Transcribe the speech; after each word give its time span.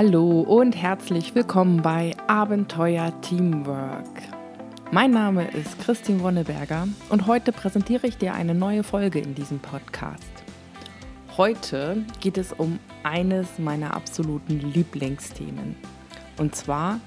Hallo 0.00 0.42
und 0.42 0.76
herzlich 0.76 1.34
willkommen 1.34 1.82
bei 1.82 2.14
Abenteuer 2.28 3.20
Teamwork. 3.20 4.22
Mein 4.92 5.10
Name 5.10 5.50
ist 5.50 5.80
Christine 5.80 6.22
Wonneberger 6.22 6.86
und 7.08 7.26
heute 7.26 7.50
präsentiere 7.50 8.06
ich 8.06 8.16
dir 8.16 8.32
eine 8.32 8.54
neue 8.54 8.84
Folge 8.84 9.18
in 9.18 9.34
diesem 9.34 9.58
Podcast. 9.58 10.30
Heute 11.36 12.04
geht 12.20 12.38
es 12.38 12.52
um 12.52 12.78
eines 13.02 13.58
meiner 13.58 13.92
absoluten 13.94 14.60
Lieblingsthemen. 14.60 15.74
Und 16.38 16.54
zwar, 16.54 17.00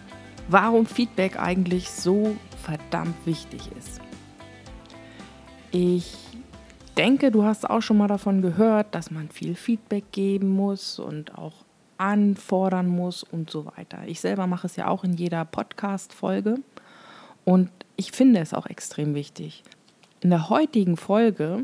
warum 0.49 0.85
Feedback 0.85 1.39
eigentlich 1.39 1.89
so 1.89 2.35
verdammt 2.61 3.25
wichtig 3.25 3.69
ist. 3.79 4.01
Ich 5.71 6.17
denke, 6.97 7.31
du 7.31 7.45
hast 7.45 7.69
auch 7.69 7.81
schon 7.81 7.99
mal 7.99 8.09
davon 8.09 8.41
gehört, 8.41 8.93
dass 8.93 9.11
man 9.11 9.29
viel 9.29 9.55
Feedback 9.55 10.11
geben 10.11 10.49
muss 10.49 10.99
und 10.99 11.37
auch 11.37 11.63
anfordern 12.01 12.87
muss 12.87 13.21
und 13.21 13.51
so 13.51 13.67
weiter. 13.77 13.99
Ich 14.07 14.21
selber 14.21 14.47
mache 14.47 14.65
es 14.65 14.75
ja 14.75 14.87
auch 14.87 15.03
in 15.03 15.13
jeder 15.13 15.45
Podcast-Folge 15.45 16.55
und 17.45 17.69
ich 17.95 18.11
finde 18.11 18.39
es 18.39 18.55
auch 18.55 18.65
extrem 18.65 19.13
wichtig. 19.13 19.63
In 20.19 20.31
der 20.31 20.49
heutigen 20.49 20.97
Folge 20.97 21.63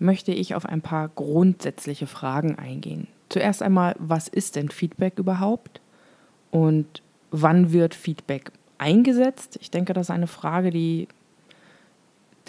möchte 0.00 0.32
ich 0.32 0.56
auf 0.56 0.66
ein 0.66 0.82
paar 0.82 1.08
grundsätzliche 1.08 2.08
Fragen 2.08 2.58
eingehen. 2.58 3.06
Zuerst 3.28 3.62
einmal, 3.62 3.94
was 3.98 4.26
ist 4.26 4.56
denn 4.56 4.68
Feedback 4.68 5.18
überhaupt? 5.18 5.80
Und 6.50 7.02
wann 7.30 7.72
wird 7.72 7.94
Feedback 7.94 8.50
eingesetzt? 8.78 9.58
Ich 9.60 9.70
denke, 9.70 9.92
das 9.92 10.06
ist 10.08 10.10
eine 10.10 10.26
Frage, 10.26 10.70
die 10.70 11.06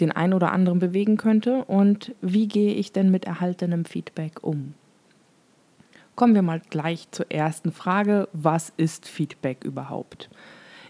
den 0.00 0.12
einen 0.12 0.34
oder 0.34 0.52
anderen 0.52 0.80
bewegen 0.80 1.16
könnte. 1.16 1.64
Und 1.64 2.14
wie 2.20 2.48
gehe 2.48 2.74
ich 2.74 2.92
denn 2.92 3.10
mit 3.10 3.24
erhaltenem 3.24 3.84
Feedback 3.84 4.42
um? 4.42 4.74
Kommen 6.18 6.34
wir 6.34 6.42
mal 6.42 6.60
gleich 6.68 7.08
zur 7.12 7.30
ersten 7.30 7.70
Frage. 7.70 8.28
Was 8.32 8.72
ist 8.76 9.06
Feedback 9.06 9.62
überhaupt? 9.62 10.28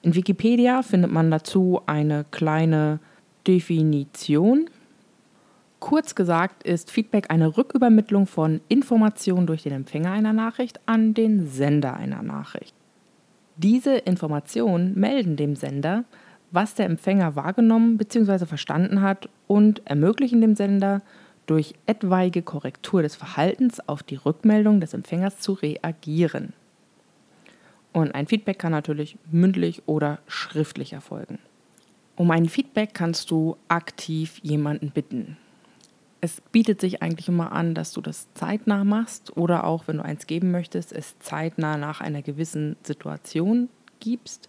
In 0.00 0.14
Wikipedia 0.14 0.80
findet 0.80 1.12
man 1.12 1.30
dazu 1.30 1.82
eine 1.84 2.24
kleine 2.30 2.98
Definition. 3.46 4.70
Kurz 5.80 6.14
gesagt 6.14 6.62
ist 6.62 6.90
Feedback 6.90 7.30
eine 7.30 7.58
Rückübermittlung 7.58 8.26
von 8.26 8.62
Informationen 8.68 9.46
durch 9.46 9.64
den 9.64 9.74
Empfänger 9.74 10.12
einer 10.12 10.32
Nachricht 10.32 10.80
an 10.86 11.12
den 11.12 11.46
Sender 11.46 11.92
einer 11.92 12.22
Nachricht. 12.22 12.74
Diese 13.58 13.96
Informationen 13.96 14.98
melden 14.98 15.36
dem 15.36 15.56
Sender, 15.56 16.04
was 16.52 16.74
der 16.74 16.86
Empfänger 16.86 17.36
wahrgenommen 17.36 17.98
bzw. 17.98 18.46
verstanden 18.46 19.02
hat 19.02 19.28
und 19.46 19.86
ermöglichen 19.86 20.40
dem 20.40 20.56
Sender 20.56 21.02
durch 21.48 21.74
etwaige 21.86 22.42
Korrektur 22.42 23.02
des 23.02 23.16
Verhaltens 23.16 23.80
auf 23.88 24.02
die 24.02 24.16
Rückmeldung 24.16 24.80
des 24.80 24.94
Empfängers 24.94 25.41
zu 25.41 25.55
reagieren. 25.55 26.52
Und 27.92 28.14
ein 28.14 28.27
Feedback 28.27 28.58
kann 28.58 28.72
natürlich 28.72 29.16
mündlich 29.30 29.82
oder 29.86 30.18
schriftlich 30.28 30.92
erfolgen. 30.92 31.38
Um 32.16 32.30
ein 32.30 32.48
Feedback 32.48 32.94
kannst 32.94 33.30
du 33.30 33.56
aktiv 33.68 34.38
jemanden 34.42 34.90
bitten. 34.90 35.38
Es 36.20 36.40
bietet 36.52 36.80
sich 36.80 37.00
eigentlich 37.00 37.28
immer 37.28 37.52
an, 37.52 37.74
dass 37.74 37.92
du 37.92 38.00
das 38.00 38.33
zeitnah 38.34 38.84
machst 38.84 39.36
oder 39.36 39.64
auch, 39.64 39.86
wenn 39.86 39.98
du 39.98 40.05
eins 40.05 40.27
geben 40.27 40.50
möchtest, 40.50 40.92
es 40.92 41.18
zeitnah 41.20 41.77
nach 41.77 42.00
einer 42.00 42.22
gewissen 42.22 42.77
Situation 42.83 43.68
gibst 44.00 44.48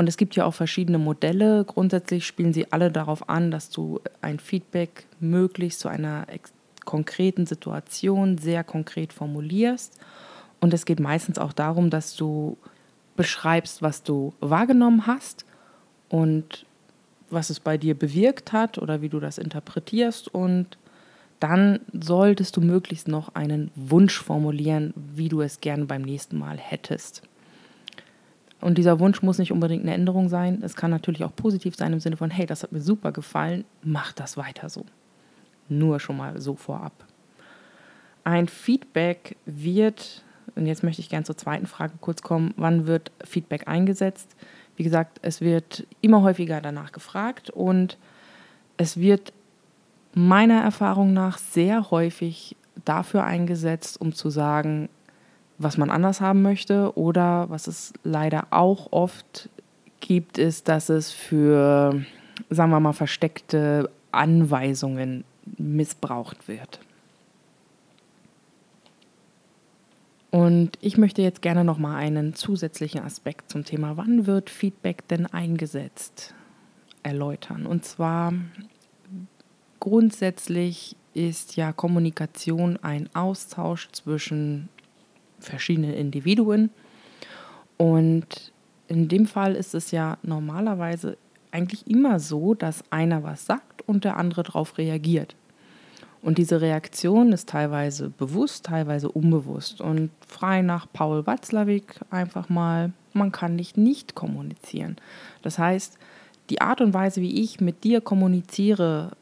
und 0.00 0.08
es 0.08 0.16
gibt 0.16 0.34
ja 0.34 0.46
auch 0.46 0.54
verschiedene 0.54 0.96
Modelle. 0.96 1.62
Grundsätzlich 1.66 2.26
spielen 2.26 2.54
sie 2.54 2.72
alle 2.72 2.90
darauf 2.90 3.28
an, 3.28 3.50
dass 3.50 3.68
du 3.68 4.00
ein 4.22 4.38
Feedback 4.38 5.04
möglichst 5.20 5.80
zu 5.80 5.88
einer 5.88 6.26
konkreten 6.86 7.44
Situation 7.44 8.38
sehr 8.38 8.64
konkret 8.64 9.12
formulierst. 9.12 10.00
Und 10.58 10.72
es 10.72 10.86
geht 10.86 11.00
meistens 11.00 11.36
auch 11.36 11.52
darum, 11.52 11.90
dass 11.90 12.16
du 12.16 12.56
beschreibst, 13.14 13.82
was 13.82 14.02
du 14.02 14.32
wahrgenommen 14.40 15.06
hast 15.06 15.44
und 16.08 16.64
was 17.28 17.50
es 17.50 17.60
bei 17.60 17.76
dir 17.76 17.94
bewirkt 17.94 18.54
hat 18.54 18.78
oder 18.78 19.02
wie 19.02 19.10
du 19.10 19.20
das 19.20 19.36
interpretierst. 19.36 20.32
Und 20.32 20.78
dann 21.40 21.80
solltest 21.92 22.56
du 22.56 22.62
möglichst 22.62 23.06
noch 23.06 23.34
einen 23.34 23.70
Wunsch 23.74 24.18
formulieren, 24.18 24.94
wie 24.96 25.28
du 25.28 25.42
es 25.42 25.60
gerne 25.60 25.84
beim 25.84 26.00
nächsten 26.00 26.38
Mal 26.38 26.56
hättest. 26.56 27.20
Und 28.60 28.76
dieser 28.76 29.00
Wunsch 29.00 29.22
muss 29.22 29.38
nicht 29.38 29.52
unbedingt 29.52 29.82
eine 29.82 29.94
Änderung 29.94 30.28
sein. 30.28 30.62
Es 30.62 30.76
kann 30.76 30.90
natürlich 30.90 31.24
auch 31.24 31.34
positiv 31.34 31.76
sein 31.76 31.92
im 31.92 32.00
Sinne 32.00 32.16
von, 32.16 32.30
hey, 32.30 32.46
das 32.46 32.62
hat 32.62 32.72
mir 32.72 32.80
super 32.80 33.12
gefallen, 33.12 33.64
mach 33.82 34.12
das 34.12 34.36
weiter 34.36 34.68
so. 34.68 34.84
Nur 35.68 36.00
schon 36.00 36.16
mal 36.16 36.40
so 36.40 36.56
vorab. 36.56 36.92
Ein 38.24 38.48
Feedback 38.48 39.36
wird, 39.46 40.22
und 40.56 40.66
jetzt 40.66 40.82
möchte 40.82 41.00
ich 41.00 41.08
gerne 41.08 41.24
zur 41.24 41.38
zweiten 41.38 41.66
Frage 41.66 41.94
kurz 42.00 42.22
kommen, 42.22 42.52
wann 42.56 42.86
wird 42.86 43.12
Feedback 43.24 43.66
eingesetzt? 43.66 44.36
Wie 44.76 44.84
gesagt, 44.84 45.18
es 45.22 45.40
wird 45.40 45.86
immer 46.00 46.22
häufiger 46.22 46.60
danach 46.60 46.92
gefragt 46.92 47.50
und 47.50 47.96
es 48.76 48.98
wird 48.98 49.32
meiner 50.12 50.60
Erfahrung 50.62 51.12
nach 51.12 51.38
sehr 51.38 51.90
häufig 51.90 52.56
dafür 52.84 53.24
eingesetzt, 53.24 54.00
um 54.00 54.12
zu 54.12 54.30
sagen, 54.30 54.88
was 55.60 55.76
man 55.76 55.90
anders 55.90 56.20
haben 56.20 56.42
möchte. 56.42 56.96
Oder 56.96 57.48
was 57.50 57.66
es 57.66 57.92
leider 58.02 58.46
auch 58.50 58.92
oft 58.92 59.48
gibt, 60.00 60.38
ist, 60.38 60.68
dass 60.68 60.88
es 60.88 61.12
für, 61.12 62.02
sagen 62.48 62.70
wir 62.70 62.80
mal, 62.80 62.94
versteckte 62.94 63.90
Anweisungen 64.10 65.24
missbraucht 65.58 66.48
wird. 66.48 66.80
Und 70.30 70.78
ich 70.80 70.96
möchte 70.96 71.22
jetzt 71.22 71.42
gerne 71.42 71.64
noch 71.64 71.78
mal 71.78 71.96
einen 71.96 72.34
zusätzlichen 72.34 73.02
Aspekt 73.02 73.50
zum 73.50 73.64
Thema, 73.64 73.96
wann 73.96 74.26
wird 74.26 74.48
Feedback 74.48 75.06
denn 75.08 75.26
eingesetzt, 75.26 76.34
erläutern. 77.02 77.66
Und 77.66 77.84
zwar 77.84 78.32
grundsätzlich 79.80 80.96
ist 81.14 81.56
ja 81.56 81.72
Kommunikation 81.72 82.78
ein 82.80 83.10
Austausch 83.12 83.88
zwischen 83.90 84.68
verschiedenen 85.40 85.94
Individuen. 85.94 86.70
Und 87.76 88.52
in 88.88 89.08
dem 89.08 89.26
Fall 89.26 89.54
ist 89.54 89.74
es 89.74 89.90
ja 89.90 90.18
normalerweise 90.22 91.16
eigentlich 91.50 91.86
immer 91.86 92.20
so, 92.20 92.54
dass 92.54 92.84
einer 92.90 93.22
was 93.22 93.46
sagt 93.46 93.86
und 93.88 94.04
der 94.04 94.16
andere 94.16 94.42
darauf 94.42 94.78
reagiert. 94.78 95.34
Und 96.22 96.36
diese 96.38 96.60
Reaktion 96.60 97.32
ist 97.32 97.48
teilweise 97.48 98.10
bewusst, 98.10 98.66
teilweise 98.66 99.10
unbewusst. 99.10 99.80
Und 99.80 100.10
frei 100.26 100.60
nach 100.60 100.86
Paul 100.92 101.26
Watzlawick 101.26 102.00
einfach 102.10 102.48
mal, 102.48 102.92
man 103.14 103.32
kann 103.32 103.56
nicht 103.56 103.76
nicht 103.78 104.14
kommunizieren. 104.14 104.96
Das 105.42 105.58
heißt, 105.58 105.98
die 106.50 106.60
Art 106.60 106.80
und 106.80 106.92
Weise, 106.92 107.22
wie 107.22 107.40
ich 107.40 107.60
mit 107.60 107.84
dir 107.84 108.00
kommuniziere, 108.00 109.12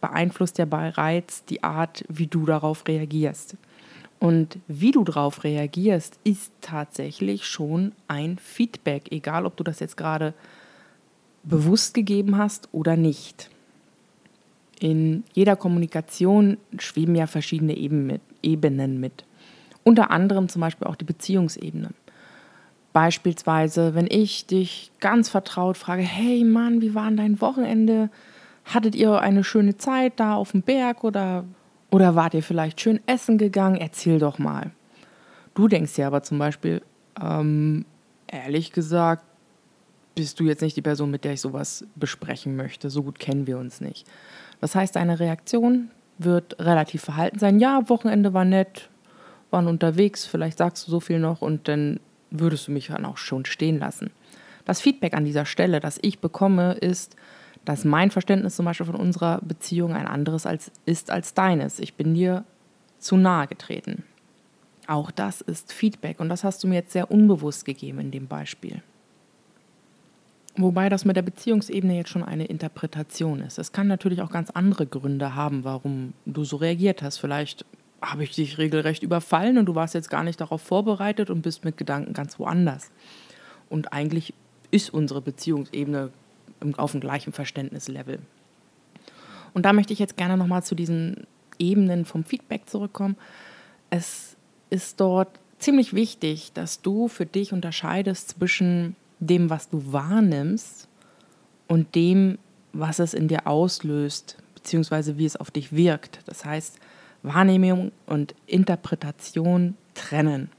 beeinflusst 0.00 0.58
ja 0.58 0.66
bereits 0.66 1.44
die 1.44 1.62
Art, 1.62 2.04
wie 2.08 2.26
du 2.26 2.44
darauf 2.44 2.86
reagierst. 2.86 3.56
Und 4.22 4.60
wie 4.68 4.92
du 4.92 5.02
darauf 5.02 5.42
reagierst, 5.42 6.16
ist 6.22 6.52
tatsächlich 6.60 7.44
schon 7.44 7.90
ein 8.06 8.38
Feedback, 8.38 9.10
egal 9.10 9.46
ob 9.46 9.56
du 9.56 9.64
das 9.64 9.80
jetzt 9.80 9.96
gerade 9.96 10.32
bewusst 11.42 11.92
gegeben 11.92 12.38
hast 12.38 12.68
oder 12.70 12.96
nicht. 12.96 13.50
In 14.78 15.24
jeder 15.32 15.56
Kommunikation 15.56 16.56
schweben 16.78 17.16
ja 17.16 17.26
verschiedene 17.26 17.76
Ebenen 17.76 19.00
mit. 19.00 19.24
Unter 19.82 20.12
anderem 20.12 20.48
zum 20.48 20.60
Beispiel 20.60 20.86
auch 20.86 20.94
die 20.94 21.04
Beziehungsebene. 21.04 21.90
Beispielsweise, 22.92 23.96
wenn 23.96 24.06
ich 24.08 24.46
dich 24.46 24.92
ganz 25.00 25.30
vertraut 25.30 25.76
frage, 25.76 26.02
hey 26.02 26.44
Mann, 26.44 26.80
wie 26.80 26.94
war 26.94 27.10
dein 27.10 27.40
Wochenende? 27.40 28.08
Hattet 28.66 28.94
ihr 28.94 29.18
eine 29.20 29.42
schöne 29.42 29.78
Zeit 29.78 30.12
da 30.20 30.36
auf 30.36 30.52
dem 30.52 30.62
Berg 30.62 31.02
oder 31.02 31.42
oder 31.92 32.16
wart 32.16 32.32
ihr 32.34 32.42
vielleicht 32.42 32.80
schön 32.80 33.00
essen 33.06 33.36
gegangen? 33.36 33.76
Erzähl 33.76 34.18
doch 34.18 34.38
mal. 34.38 34.70
Du 35.54 35.68
denkst 35.68 35.98
ja 35.98 36.06
aber 36.06 36.22
zum 36.22 36.38
Beispiel, 36.38 36.82
ähm, 37.22 37.84
ehrlich 38.26 38.72
gesagt, 38.72 39.24
bist 40.14 40.40
du 40.40 40.44
jetzt 40.44 40.62
nicht 40.62 40.76
die 40.76 40.82
Person, 40.82 41.10
mit 41.10 41.24
der 41.24 41.34
ich 41.34 41.42
sowas 41.42 41.84
besprechen 41.94 42.56
möchte. 42.56 42.88
So 42.88 43.02
gut 43.02 43.18
kennen 43.18 43.46
wir 43.46 43.58
uns 43.58 43.82
nicht. 43.82 44.06
Das 44.60 44.74
heißt, 44.74 44.96
deine 44.96 45.20
Reaktion 45.20 45.90
wird 46.16 46.58
relativ 46.58 47.02
verhalten 47.02 47.38
sein. 47.38 47.60
Ja, 47.60 47.86
Wochenende 47.90 48.32
war 48.32 48.46
nett, 48.46 48.88
waren 49.50 49.66
unterwegs, 49.66 50.24
vielleicht 50.24 50.58
sagst 50.58 50.86
du 50.86 50.90
so 50.90 51.00
viel 51.00 51.18
noch 51.18 51.42
und 51.42 51.68
dann 51.68 52.00
würdest 52.30 52.68
du 52.68 52.72
mich 52.72 52.86
dann 52.86 53.04
auch 53.04 53.18
schon 53.18 53.44
stehen 53.44 53.78
lassen. 53.78 54.10
Das 54.64 54.80
Feedback 54.80 55.12
an 55.12 55.26
dieser 55.26 55.44
Stelle, 55.44 55.80
das 55.80 55.98
ich 56.00 56.20
bekomme, 56.20 56.72
ist, 56.72 57.16
dass 57.64 57.84
mein 57.84 58.10
Verständnis 58.10 58.56
zum 58.56 58.64
Beispiel 58.64 58.86
von 58.86 58.96
unserer 58.96 59.40
Beziehung 59.42 59.94
ein 59.94 60.06
anderes 60.06 60.46
als, 60.46 60.72
ist 60.84 61.10
als 61.10 61.34
deines. 61.34 61.78
Ich 61.78 61.94
bin 61.94 62.14
dir 62.14 62.44
zu 62.98 63.16
nahe 63.16 63.46
getreten. 63.46 64.04
Auch 64.86 65.10
das 65.10 65.40
ist 65.40 65.72
Feedback 65.72 66.18
und 66.18 66.28
das 66.28 66.44
hast 66.44 66.62
du 66.62 66.68
mir 66.68 66.76
jetzt 66.76 66.92
sehr 66.92 67.10
unbewusst 67.10 67.64
gegeben 67.64 68.00
in 68.00 68.10
dem 68.10 68.26
Beispiel. 68.26 68.82
Wobei 70.56 70.88
das 70.88 71.04
mit 71.04 71.16
der 71.16 71.22
Beziehungsebene 71.22 71.96
jetzt 71.96 72.10
schon 72.10 72.24
eine 72.24 72.44
Interpretation 72.44 73.40
ist. 73.40 73.58
Es 73.58 73.72
kann 73.72 73.86
natürlich 73.86 74.20
auch 74.20 74.30
ganz 74.30 74.50
andere 74.50 74.86
Gründe 74.86 75.34
haben, 75.34 75.64
warum 75.64 76.12
du 76.26 76.44
so 76.44 76.56
reagiert 76.56 77.00
hast. 77.00 77.18
Vielleicht 77.18 77.64
habe 78.02 78.24
ich 78.24 78.34
dich 78.34 78.58
regelrecht 78.58 79.02
überfallen 79.02 79.56
und 79.56 79.66
du 79.66 79.74
warst 79.74 79.94
jetzt 79.94 80.10
gar 80.10 80.24
nicht 80.24 80.40
darauf 80.40 80.60
vorbereitet 80.60 81.30
und 81.30 81.42
bist 81.42 81.64
mit 81.64 81.78
Gedanken 81.78 82.12
ganz 82.12 82.38
woanders. 82.38 82.90
Und 83.70 83.92
eigentlich 83.92 84.34
ist 84.70 84.92
unsere 84.92 85.22
Beziehungsebene 85.22 86.10
auf 86.76 86.92
dem 86.92 87.00
gleichen 87.00 87.32
Verständnislevel. 87.32 88.20
Und 89.54 89.66
da 89.66 89.72
möchte 89.72 89.92
ich 89.92 89.98
jetzt 89.98 90.16
gerne 90.16 90.36
nochmal 90.36 90.62
zu 90.62 90.74
diesen 90.74 91.26
Ebenen 91.58 92.04
vom 92.04 92.24
Feedback 92.24 92.68
zurückkommen. 92.68 93.16
Es 93.90 94.36
ist 94.70 95.00
dort 95.00 95.38
ziemlich 95.58 95.94
wichtig, 95.94 96.52
dass 96.54 96.82
du 96.82 97.08
für 97.08 97.26
dich 97.26 97.52
unterscheidest 97.52 98.30
zwischen 98.30 98.96
dem, 99.20 99.50
was 99.50 99.68
du 99.68 99.92
wahrnimmst 99.92 100.88
und 101.68 101.94
dem, 101.94 102.38
was 102.72 102.98
es 102.98 103.14
in 103.14 103.28
dir 103.28 103.46
auslöst, 103.46 104.36
beziehungsweise 104.54 105.18
wie 105.18 105.26
es 105.26 105.36
auf 105.36 105.50
dich 105.50 105.72
wirkt. 105.72 106.20
Das 106.26 106.44
heißt, 106.44 106.78
Wahrnehmung 107.22 107.92
und 108.06 108.34
Interpretation 108.46 109.76
trennen. 109.94 110.50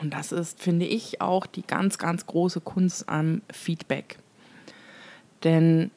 Und 0.00 0.14
das 0.14 0.32
ist, 0.32 0.62
finde 0.62 0.86
ich, 0.86 1.20
auch 1.20 1.46
die 1.46 1.62
ganz, 1.62 1.98
ganz 1.98 2.26
große 2.26 2.60
Kunst 2.60 3.08
am 3.08 3.42
Feedback. 3.52 4.18
Denn 5.44 5.90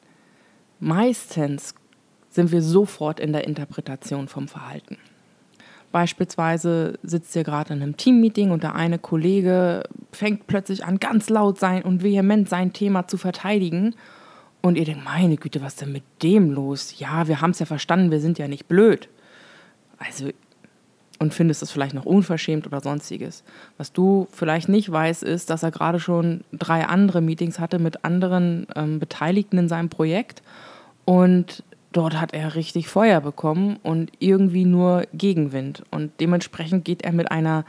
meistens 0.80 1.74
sind 2.30 2.52
wir 2.52 2.62
sofort 2.62 3.20
in 3.20 3.32
der 3.32 3.44
Interpretation 3.44 4.28
vom 4.28 4.48
Verhalten. 4.48 4.98
Beispielsweise 5.92 6.98
sitzt 7.02 7.36
ihr 7.36 7.44
gerade 7.44 7.74
in 7.74 7.82
einem 7.82 7.98
Teammeeting 7.98 8.50
und 8.50 8.62
der 8.62 8.74
eine 8.74 8.98
Kollege 8.98 9.82
fängt 10.10 10.46
plötzlich 10.46 10.86
an, 10.86 10.98
ganz 10.98 11.28
laut 11.28 11.58
sein 11.58 11.82
und 11.82 12.02
vehement 12.02 12.48
sein 12.48 12.72
Thema 12.72 13.06
zu 13.06 13.18
verteidigen. 13.18 13.94
Und 14.62 14.78
ihr 14.78 14.86
denkt, 14.86 15.04
meine 15.04 15.36
Güte, 15.36 15.60
was 15.60 15.74
ist 15.74 15.82
denn 15.82 15.92
mit 15.92 16.04
dem 16.22 16.50
los? 16.50 16.98
Ja, 16.98 17.28
wir 17.28 17.42
haben 17.42 17.50
es 17.50 17.58
ja 17.58 17.66
verstanden, 17.66 18.10
wir 18.10 18.20
sind 18.20 18.38
ja 18.38 18.48
nicht 18.48 18.68
blöd. 18.68 19.08
Also, 19.98 20.30
und 21.22 21.32
findest 21.32 21.62
es 21.62 21.70
vielleicht 21.70 21.94
noch 21.94 22.04
unverschämt 22.04 22.66
oder 22.66 22.80
sonstiges. 22.80 23.44
Was 23.78 23.92
du 23.92 24.26
vielleicht 24.32 24.68
nicht 24.68 24.90
weißt, 24.90 25.22
ist, 25.22 25.50
dass 25.50 25.62
er 25.62 25.70
gerade 25.70 26.00
schon 26.00 26.42
drei 26.52 26.84
andere 26.84 27.20
Meetings 27.20 27.60
hatte 27.60 27.78
mit 27.78 28.04
anderen 28.04 28.66
ähm, 28.74 28.98
Beteiligten 28.98 29.56
in 29.56 29.68
seinem 29.68 29.88
Projekt. 29.88 30.42
Und 31.04 31.62
dort 31.92 32.20
hat 32.20 32.34
er 32.34 32.56
richtig 32.56 32.88
Feuer 32.88 33.20
bekommen 33.20 33.78
und 33.84 34.10
irgendwie 34.18 34.64
nur 34.64 35.04
Gegenwind. 35.14 35.84
Und 35.92 36.10
dementsprechend 36.18 36.84
geht 36.84 37.02
er 37.02 37.12
mit 37.12 37.30
einer 37.30 37.64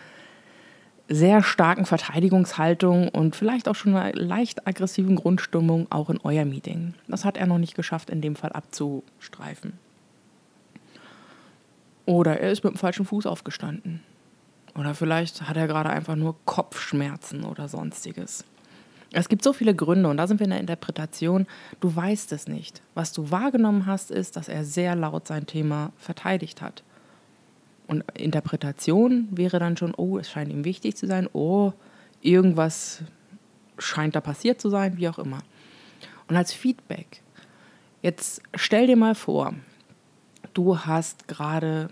sehr 1.07 1.44
starken 1.44 1.85
Verteidigungshaltung 1.85 3.09
und 3.09 3.35
vielleicht 3.35 3.67
auch 3.67 3.75
schon 3.75 3.95
einer 3.95 4.15
leicht 4.15 4.65
aggressiven 4.65 5.15
Grundstimmung 5.15 5.85
auch 5.91 6.09
in 6.09 6.19
euer 6.23 6.45
Meeting. 6.45 6.95
Das 7.07 7.23
hat 7.23 7.38
er 7.38 7.45
noch 7.45 7.59
nicht 7.59 7.75
geschafft, 7.75 8.09
in 8.09 8.21
dem 8.21 8.35
Fall 8.35 8.51
abzustreifen. 8.51 9.73
Oder 12.05 12.39
er 12.39 12.51
ist 12.51 12.63
mit 12.63 12.73
dem 12.73 12.77
falschen 12.77 13.05
Fuß 13.05 13.25
aufgestanden. 13.25 14.01
Oder 14.75 14.95
vielleicht 14.95 15.47
hat 15.47 15.57
er 15.57 15.67
gerade 15.67 15.89
einfach 15.89 16.15
nur 16.15 16.35
Kopfschmerzen 16.45 17.44
oder 17.44 17.67
sonstiges. 17.67 18.44
Es 19.11 19.29
gibt 19.29 19.44
so 19.44 19.53
viele 19.53 19.75
Gründe 19.75 20.09
und 20.09 20.17
da 20.17 20.25
sind 20.25 20.39
wir 20.39 20.45
in 20.45 20.50
der 20.50 20.59
Interpretation. 20.59 21.45
Du 21.79 21.95
weißt 21.95 22.31
es 22.31 22.47
nicht. 22.47 22.81
Was 22.95 23.13
du 23.13 23.29
wahrgenommen 23.29 23.85
hast, 23.85 24.09
ist, 24.09 24.35
dass 24.35 24.50
er 24.50 24.65
sehr 24.65 24.95
laut 24.95 25.27
sein 25.27 25.45
Thema 25.45 25.91
verteidigt 25.97 26.61
hat. 26.63 26.83
Und 27.85 28.03
Interpretation 28.17 29.27
wäre 29.29 29.59
dann 29.59 29.77
schon, 29.77 29.94
oh, 29.95 30.17
es 30.17 30.31
scheint 30.31 30.51
ihm 30.51 30.65
wichtig 30.65 30.95
zu 30.95 31.06
sein, 31.06 31.29
oh, 31.31 31.73
irgendwas 32.21 33.03
scheint 33.77 34.15
da 34.15 34.21
passiert 34.21 34.59
zu 34.59 34.69
sein, 34.69 34.97
wie 34.97 35.07
auch 35.07 35.19
immer. 35.19 35.39
Und 36.27 36.35
als 36.35 36.53
Feedback, 36.53 37.21
jetzt 38.01 38.41
stell 38.56 38.88
dir 38.88 38.95
mal 38.97 39.13
vor, 39.13 39.53
du 40.53 40.79
hast 40.79 41.27
gerade 41.27 41.89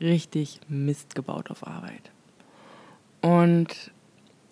richtig 0.00 0.60
Mist 0.68 1.14
gebaut 1.14 1.50
auf 1.50 1.66
Arbeit. 1.66 2.10
Und 3.20 3.92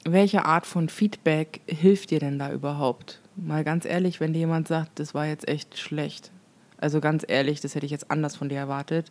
welche 0.04 0.44
Art 0.44 0.66
von 0.66 0.88
Feedback 0.88 1.60
hilft 1.66 2.10
dir 2.10 2.20
denn 2.20 2.38
da 2.38 2.52
überhaupt? 2.52 3.20
Mal 3.36 3.64
ganz 3.64 3.84
ehrlich, 3.84 4.20
wenn 4.20 4.32
dir 4.32 4.40
jemand 4.40 4.68
sagt, 4.68 4.98
das 4.98 5.14
war 5.14 5.26
jetzt 5.26 5.48
echt 5.48 5.78
schlecht. 5.78 6.30
Also 6.78 7.00
ganz 7.00 7.24
ehrlich, 7.26 7.60
das 7.60 7.74
hätte 7.74 7.86
ich 7.86 7.92
jetzt 7.92 8.10
anders 8.10 8.36
von 8.36 8.48
dir 8.48 8.58
erwartet. 8.58 9.10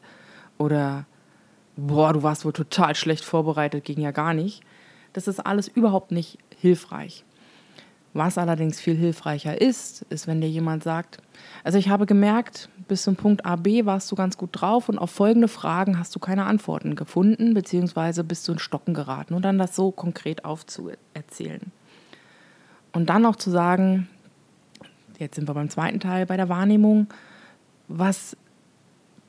Oder, 0.57 1.05
boah, 1.75 2.13
du 2.13 2.23
warst 2.23 2.45
wohl 2.45 2.53
total 2.53 2.95
schlecht 2.95 3.25
vorbereitet, 3.25 3.83
ging 3.83 3.99
ja 3.99 4.11
gar 4.11 4.33
nicht. 4.33 4.61
Das 5.13 5.27
ist 5.27 5.45
alles 5.45 5.67
überhaupt 5.67 6.11
nicht 6.11 6.37
hilfreich. 6.57 7.23
Was 8.15 8.37
allerdings 8.37 8.79
viel 8.79 8.95
hilfreicher 8.95 9.59
ist, 9.59 10.03
ist, 10.03 10.25
wenn 10.25 10.39
dir 10.39 10.47
jemand 10.47 10.83
sagt, 10.83 11.17
also 11.65 11.77
ich 11.77 11.89
habe 11.89 12.05
gemerkt, 12.05 12.69
bis 12.87 13.03
zum 13.03 13.17
Punkt 13.17 13.45
A, 13.45 13.57
B 13.57 13.85
warst 13.85 14.09
du 14.09 14.15
ganz 14.15 14.37
gut 14.37 14.51
drauf 14.53 14.87
und 14.87 14.97
auf 14.97 15.11
folgende 15.11 15.49
Fragen 15.49 15.99
hast 15.99 16.15
du 16.15 16.19
keine 16.19 16.45
Antworten 16.45 16.95
gefunden, 16.95 17.53
beziehungsweise 17.53 18.23
bist 18.23 18.47
du 18.47 18.53
in 18.53 18.59
Stocken 18.59 18.93
geraten 18.93 19.33
und 19.33 19.41
dann 19.41 19.57
das 19.57 19.75
so 19.75 19.91
konkret 19.91 20.45
aufzuerzählen. 20.45 21.73
Und 22.93 23.09
dann 23.09 23.21
noch 23.21 23.35
zu 23.35 23.51
sagen, 23.51 24.07
jetzt 25.19 25.35
sind 25.35 25.49
wir 25.49 25.53
beim 25.53 25.69
zweiten 25.69 25.99
Teil 25.99 26.25
bei 26.25 26.37
der 26.37 26.47
Wahrnehmung, 26.47 27.07
was 27.89 28.37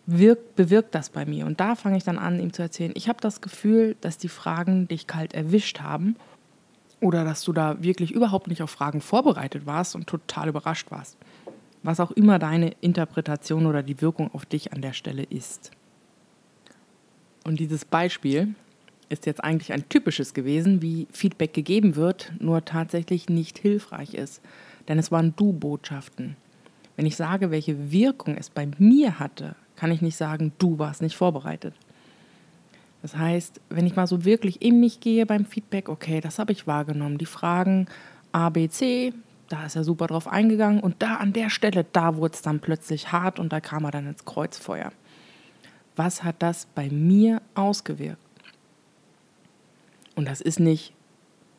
wirkt, 0.06 0.55
bewirkt 0.55 0.94
das 0.94 1.11
bei 1.11 1.27
mir? 1.27 1.47
Und 1.47 1.59
da 1.59 1.75
fange 1.75 1.97
ich 1.97 2.05
dann 2.05 2.19
an, 2.19 2.38
ihm 2.38 2.53
zu 2.53 2.62
erzählen, 2.62 2.93
ich 2.94 3.09
habe 3.09 3.21
das 3.21 3.41
Gefühl, 3.41 3.97
dass 4.00 4.17
die 4.17 4.29
Fragen 4.29 4.87
dich 4.87 5.09
kalt 5.09 5.35
erwischt 5.35 5.81
haben 5.81 6.15
oder 7.06 7.25
dass 7.25 7.44
du 7.44 7.53
da 7.53 7.81
wirklich 7.81 8.11
überhaupt 8.11 8.49
nicht 8.49 8.62
auf 8.62 8.70
Fragen 8.70 9.00
vorbereitet 9.00 9.64
warst 9.64 9.94
und 9.94 10.08
total 10.08 10.49
überrascht 10.49 10.91
warst. 10.91 11.17
Was 11.85 12.00
auch 12.00 12.11
immer 12.11 12.41
deine 12.41 12.73
Interpretation 12.81 13.67
oder 13.67 13.85
die 13.85 14.00
Wirkung 14.00 14.29
auf 14.35 14.44
dich 14.44 14.73
an 14.73 14.82
der 14.82 14.93
Stelle 14.93 15.23
ist. 15.23 15.70
Und 17.44 17.61
dieses 17.61 17.85
Beispiel 17.85 18.56
ist 19.08 19.25
jetzt 19.25 19.44
eigentlich 19.44 19.73
ein 19.73 19.88
typisches 19.88 20.35
gewesen, 20.35 20.82
wie 20.82 21.06
Feedback 21.12 21.55
gegeben 21.55 21.94
wird, 21.94 22.32
nur 22.41 22.64
tatsächlich 22.64 23.29
nicht 23.29 23.56
hilfreich 23.59 24.14
ist. 24.14 24.43
Denn 24.88 24.99
es 24.99 25.12
waren 25.12 25.35
Du-Botschaften. 25.37 26.37
Wenn 26.97 27.06
ich 27.06 27.14
sage, 27.14 27.52
welche 27.52 27.93
Wirkung 27.93 28.37
es 28.37 28.50
bei 28.50 28.69
mir 28.79 29.20
hatte, 29.20 29.55
kann 29.76 29.93
ich 29.93 30.02
nicht 30.02 30.17
sagen, 30.17 30.52
du 30.59 30.81
warst 30.81 31.02
nicht 31.02 31.17
vorbereitet. 31.17 31.75
Das 33.06 33.17
heißt, 33.17 33.61
wenn 33.69 33.87
ich 33.87 33.94
mal 33.94 34.08
so 34.08 34.25
wirklich 34.25 34.62
in 34.62 34.81
mich 34.81 34.99
gehe 34.99 35.26
beim 35.26 35.44
Feedback, 35.44 35.88
okay, 35.88 36.20
das 36.20 36.41
habe 36.41 36.50
ich 36.50 36.67
wahrgenommen. 36.67 37.19
Die 37.19 37.25
Fragen 37.25 37.87
A, 38.32 38.49
B, 38.50 38.69
C, 38.69 39.12
da 39.49 39.64
ist 39.64 39.76
er 39.76 39.85
super 39.85 40.08
drauf 40.08 40.26
eingegangen 40.26 40.81
und 40.81 40.97
da 40.99 41.14
an 41.14 41.32
der 41.32 41.49
Stelle, 41.49 41.87
da 41.92 42.16
wurde 42.16 42.35
es 42.35 42.42
dann 42.42 42.59
plötzlich 42.59 43.12
hart 43.12 43.38
und 43.38 43.52
da 43.52 43.61
kam 43.61 43.85
er 43.85 43.92
dann 43.92 44.09
ins 44.09 44.25
Kreuzfeuer. 44.25 44.90
Was 45.95 46.25
hat 46.25 46.35
das 46.40 46.66
bei 46.75 46.90
mir 46.90 47.42
ausgewirkt? 47.54 48.19
Und 50.16 50.26
das 50.26 50.40
ist 50.40 50.59
nicht, 50.59 50.92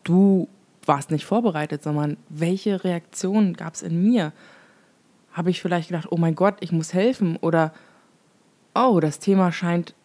du 0.04 0.50
warst 0.86 1.12
nicht 1.12 1.24
vorbereitet, 1.24 1.82
sondern 1.82 2.18
welche 2.28 2.84
Reaktionen 2.84 3.54
gab 3.54 3.76
es 3.76 3.84
in 3.84 4.04
mir? 4.04 4.34
Habe 5.32 5.50
ich 5.50 5.62
vielleicht 5.62 5.88
gedacht, 5.88 6.10
oh 6.12 6.18
mein 6.18 6.36
Gott, 6.36 6.58
ich 6.60 6.74
muss 6.74 6.94
helfen 6.94 7.38
oder 7.38 7.72
oh, 8.76 9.00
das 9.00 9.20
Thema 9.20 9.54
scheint 9.54 9.96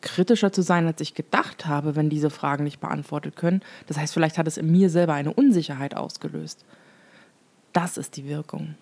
kritischer 0.00 0.52
zu 0.52 0.62
sein, 0.62 0.86
als 0.86 1.00
ich 1.00 1.14
gedacht 1.14 1.66
habe, 1.66 1.96
wenn 1.96 2.10
diese 2.10 2.30
Fragen 2.30 2.64
nicht 2.64 2.80
beantwortet 2.80 3.36
können. 3.36 3.62
Das 3.86 3.98
heißt, 3.98 4.14
vielleicht 4.14 4.38
hat 4.38 4.46
es 4.46 4.56
in 4.56 4.70
mir 4.70 4.90
selber 4.90 5.14
eine 5.14 5.32
Unsicherheit 5.32 5.96
ausgelöst. 5.96 6.64
Das 7.72 7.96
ist 7.96 8.16
die 8.16 8.26
Wirkung. 8.26 8.74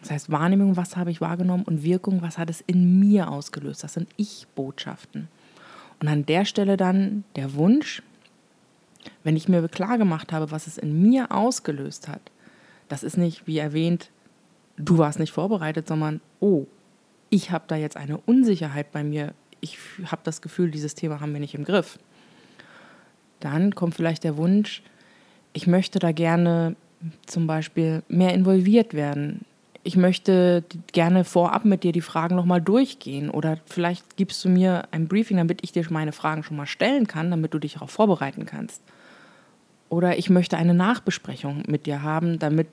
Das 0.00 0.10
heißt, 0.10 0.30
Wahrnehmung, 0.30 0.76
was 0.76 0.96
habe 0.96 1.10
ich 1.10 1.20
wahrgenommen 1.20 1.64
und 1.64 1.82
Wirkung, 1.82 2.20
was 2.20 2.36
hat 2.36 2.50
es 2.50 2.60
in 2.66 3.00
mir 3.00 3.30
ausgelöst. 3.30 3.82
Das 3.82 3.94
sind 3.94 4.08
Ich-Botschaften. 4.16 5.28
Und 6.00 6.08
an 6.08 6.26
der 6.26 6.44
Stelle 6.44 6.76
dann 6.76 7.24
der 7.36 7.54
Wunsch, 7.54 8.02
wenn 9.22 9.36
ich 9.36 9.48
mir 9.48 9.66
klar 9.68 9.96
gemacht 9.96 10.32
habe, 10.32 10.50
was 10.50 10.66
es 10.66 10.76
in 10.76 11.02
mir 11.02 11.32
ausgelöst 11.32 12.08
hat, 12.08 12.20
das 12.88 13.02
ist 13.02 13.16
nicht, 13.16 13.46
wie 13.46 13.58
erwähnt, 13.58 14.10
du 14.76 14.98
warst 14.98 15.18
nicht 15.18 15.32
vorbereitet, 15.32 15.88
sondern, 15.88 16.20
oh, 16.40 16.66
ich 17.30 17.50
habe 17.50 17.64
da 17.66 17.76
jetzt 17.76 17.96
eine 17.96 18.18
Unsicherheit 18.18 18.92
bei 18.92 19.02
mir 19.02 19.34
ich 19.64 19.78
habe 20.06 20.20
das 20.24 20.42
Gefühl, 20.42 20.70
dieses 20.70 20.94
Thema 20.94 21.20
haben 21.20 21.32
wir 21.32 21.40
nicht 21.40 21.54
im 21.54 21.64
Griff. 21.64 21.98
Dann 23.40 23.74
kommt 23.74 23.94
vielleicht 23.94 24.22
der 24.22 24.36
Wunsch, 24.36 24.82
ich 25.54 25.66
möchte 25.66 25.98
da 25.98 26.12
gerne 26.12 26.76
zum 27.26 27.46
Beispiel 27.46 28.02
mehr 28.08 28.34
involviert 28.34 28.94
werden. 28.94 29.44
Ich 29.82 29.96
möchte 29.96 30.64
gerne 30.92 31.24
vorab 31.24 31.64
mit 31.64 31.82
dir 31.82 31.92
die 31.92 32.00
Fragen 32.00 32.36
nochmal 32.36 32.60
durchgehen 32.60 33.30
oder 33.30 33.58
vielleicht 33.66 34.16
gibst 34.16 34.44
du 34.44 34.48
mir 34.48 34.84
ein 34.90 35.08
Briefing, 35.08 35.36
damit 35.36 35.60
ich 35.62 35.72
dir 35.72 35.84
meine 35.90 36.12
Fragen 36.12 36.42
schon 36.42 36.56
mal 36.56 36.66
stellen 36.66 37.06
kann, 37.06 37.30
damit 37.30 37.52
du 37.52 37.58
dich 37.58 37.74
darauf 37.74 37.90
vorbereiten 37.90 38.46
kannst. 38.46 38.82
Oder 39.88 40.18
ich 40.18 40.30
möchte 40.30 40.56
eine 40.56 40.74
Nachbesprechung 40.74 41.62
mit 41.66 41.86
dir 41.86 42.02
haben, 42.02 42.38
damit 42.38 42.68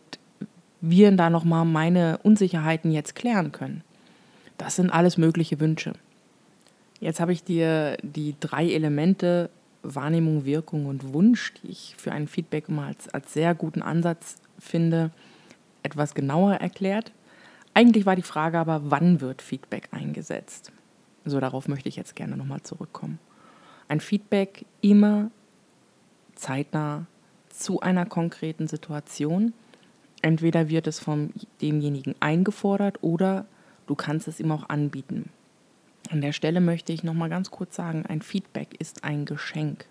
wir 0.79 1.11
da 1.11 1.29
nochmal 1.29 1.65
meine 1.65 2.17
Unsicherheiten 2.23 2.91
jetzt 2.91 3.15
klären 3.15 3.51
können. 3.51 3.83
Das 4.57 4.75
sind 4.75 4.89
alles 4.89 5.17
mögliche 5.17 5.59
Wünsche. 5.59 5.93
Jetzt 7.01 7.19
habe 7.19 7.33
ich 7.33 7.43
dir 7.43 7.97
die 8.03 8.35
drei 8.39 8.71
Elemente 8.71 9.49
Wahrnehmung, 9.81 10.45
Wirkung 10.45 10.85
und 10.85 11.13
Wunsch, 11.13 11.51
die 11.55 11.71
ich 11.71 11.95
für 11.97 12.11
ein 12.11 12.27
Feedback 12.27 12.69
immer 12.69 12.85
als, 12.85 13.09
als 13.09 13.33
sehr 13.33 13.55
guten 13.55 13.81
Ansatz 13.81 14.35
finde, 14.59 15.09
etwas 15.81 16.13
genauer 16.13 16.53
erklärt. 16.53 17.11
Eigentlich 17.73 18.05
war 18.05 18.15
die 18.15 18.21
Frage 18.21 18.59
aber, 18.59 18.91
wann 18.91 19.19
wird 19.19 19.41
Feedback 19.41 19.89
eingesetzt? 19.89 20.71
So, 21.25 21.39
darauf 21.39 21.67
möchte 21.67 21.89
ich 21.89 21.95
jetzt 21.95 22.15
gerne 22.15 22.37
nochmal 22.37 22.61
zurückkommen. 22.61 23.17
Ein 23.87 23.99
Feedback 23.99 24.65
immer 24.81 25.31
zeitnah 26.35 27.07
zu 27.49 27.79
einer 27.79 28.05
konkreten 28.05 28.67
Situation. 28.67 29.53
Entweder 30.21 30.69
wird 30.69 30.85
es 30.85 30.99
von 30.99 31.33
demjenigen 31.63 32.13
eingefordert 32.19 32.99
oder 33.01 33.47
du 33.87 33.95
kannst 33.95 34.27
es 34.27 34.39
ihm 34.39 34.51
auch 34.51 34.69
anbieten. 34.69 35.31
An 36.11 36.19
der 36.19 36.33
Stelle 36.33 36.59
möchte 36.59 36.91
ich 36.91 37.03
nochmal 37.03 37.29
ganz 37.29 37.51
kurz 37.51 37.77
sagen, 37.77 38.05
ein 38.05 38.21
Feedback 38.21 38.75
ist 38.79 39.05
ein 39.05 39.23
Geschenk. 39.23 39.85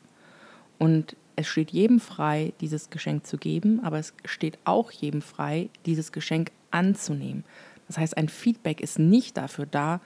Und 0.79 1.17
es 1.35 1.49
steht 1.49 1.71
jedem 1.71 1.99
frei, 1.99 2.53
dieses 2.61 2.91
Geschenk 2.91 3.27
zu 3.27 3.39
geben, 3.39 3.81
aber 3.83 3.99
es 3.99 4.12
steht 4.27 4.59
auch 4.65 4.91
jedem 4.91 5.23
frei, 5.23 5.71
dieses 5.87 6.12
Geschenk 6.12 6.50
anzunehmen. 6.71 7.45
Das 7.87 7.97
heißt, 7.97 8.19
ein 8.19 8.29
Feedback 8.29 8.83
ist 8.83 8.99
nicht 8.99 9.39
dafür 9.39 9.65
da, 9.65 10.03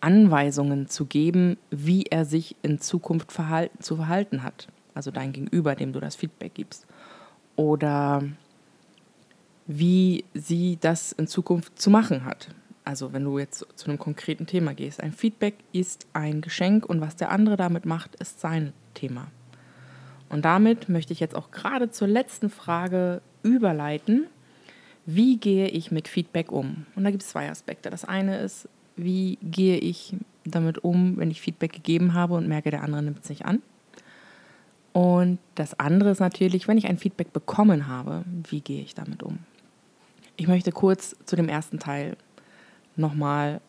Anweisungen 0.00 0.88
zu 0.88 1.06
geben, 1.06 1.56
wie 1.70 2.06
er 2.06 2.24
sich 2.24 2.56
in 2.62 2.80
Zukunft 2.80 3.30
verhalten, 3.30 3.80
zu 3.84 3.94
verhalten 3.94 4.42
hat. 4.42 4.66
Also 4.94 5.12
dein 5.12 5.32
Gegenüber, 5.32 5.76
dem 5.76 5.92
du 5.92 6.00
das 6.00 6.16
Feedback 6.16 6.54
gibst. 6.54 6.88
Oder 7.54 8.24
wie 9.68 10.24
sie 10.34 10.76
das 10.80 11.12
in 11.12 11.28
Zukunft 11.28 11.80
zu 11.80 11.88
machen 11.88 12.24
hat. 12.24 12.48
Also 12.84 13.12
wenn 13.12 13.24
du 13.24 13.38
jetzt 13.38 13.66
zu 13.76 13.86
einem 13.86 13.98
konkreten 13.98 14.46
Thema 14.46 14.74
gehst. 14.74 15.00
Ein 15.00 15.12
Feedback 15.12 15.54
ist 15.72 16.06
ein 16.12 16.40
Geschenk 16.40 16.86
und 16.86 17.00
was 17.00 17.16
der 17.16 17.30
andere 17.30 17.56
damit 17.56 17.86
macht, 17.86 18.16
ist 18.16 18.40
sein 18.40 18.72
Thema. 18.94 19.28
Und 20.28 20.44
damit 20.44 20.88
möchte 20.88 21.12
ich 21.12 21.20
jetzt 21.20 21.36
auch 21.36 21.50
gerade 21.50 21.90
zur 21.90 22.08
letzten 22.08 22.50
Frage 22.50 23.20
überleiten. 23.42 24.26
Wie 25.04 25.36
gehe 25.36 25.68
ich 25.68 25.90
mit 25.90 26.08
Feedback 26.08 26.50
um? 26.50 26.86
Und 26.96 27.04
da 27.04 27.10
gibt 27.10 27.22
es 27.22 27.28
zwei 27.28 27.50
Aspekte. 27.50 27.90
Das 27.90 28.04
eine 28.04 28.38
ist, 28.38 28.68
wie 28.96 29.38
gehe 29.42 29.78
ich 29.78 30.16
damit 30.44 30.82
um, 30.82 31.18
wenn 31.18 31.30
ich 31.30 31.40
Feedback 31.40 31.72
gegeben 31.72 32.14
habe 32.14 32.34
und 32.34 32.48
merke, 32.48 32.70
der 32.70 32.82
andere 32.82 33.02
nimmt 33.02 33.22
es 33.22 33.28
nicht 33.28 33.44
an. 33.44 33.62
Und 34.92 35.38
das 35.54 35.78
andere 35.78 36.10
ist 36.10 36.20
natürlich, 36.20 36.68
wenn 36.68 36.78
ich 36.78 36.86
ein 36.86 36.98
Feedback 36.98 37.32
bekommen 37.32 37.86
habe, 37.86 38.24
wie 38.48 38.60
gehe 38.60 38.82
ich 38.82 38.94
damit 38.94 39.22
um? 39.22 39.38
Ich 40.36 40.48
möchte 40.48 40.72
kurz 40.72 41.16
zu 41.24 41.36
dem 41.36 41.48
ersten 41.48 41.78
Teil 41.78 42.16
nochmal 42.96 43.60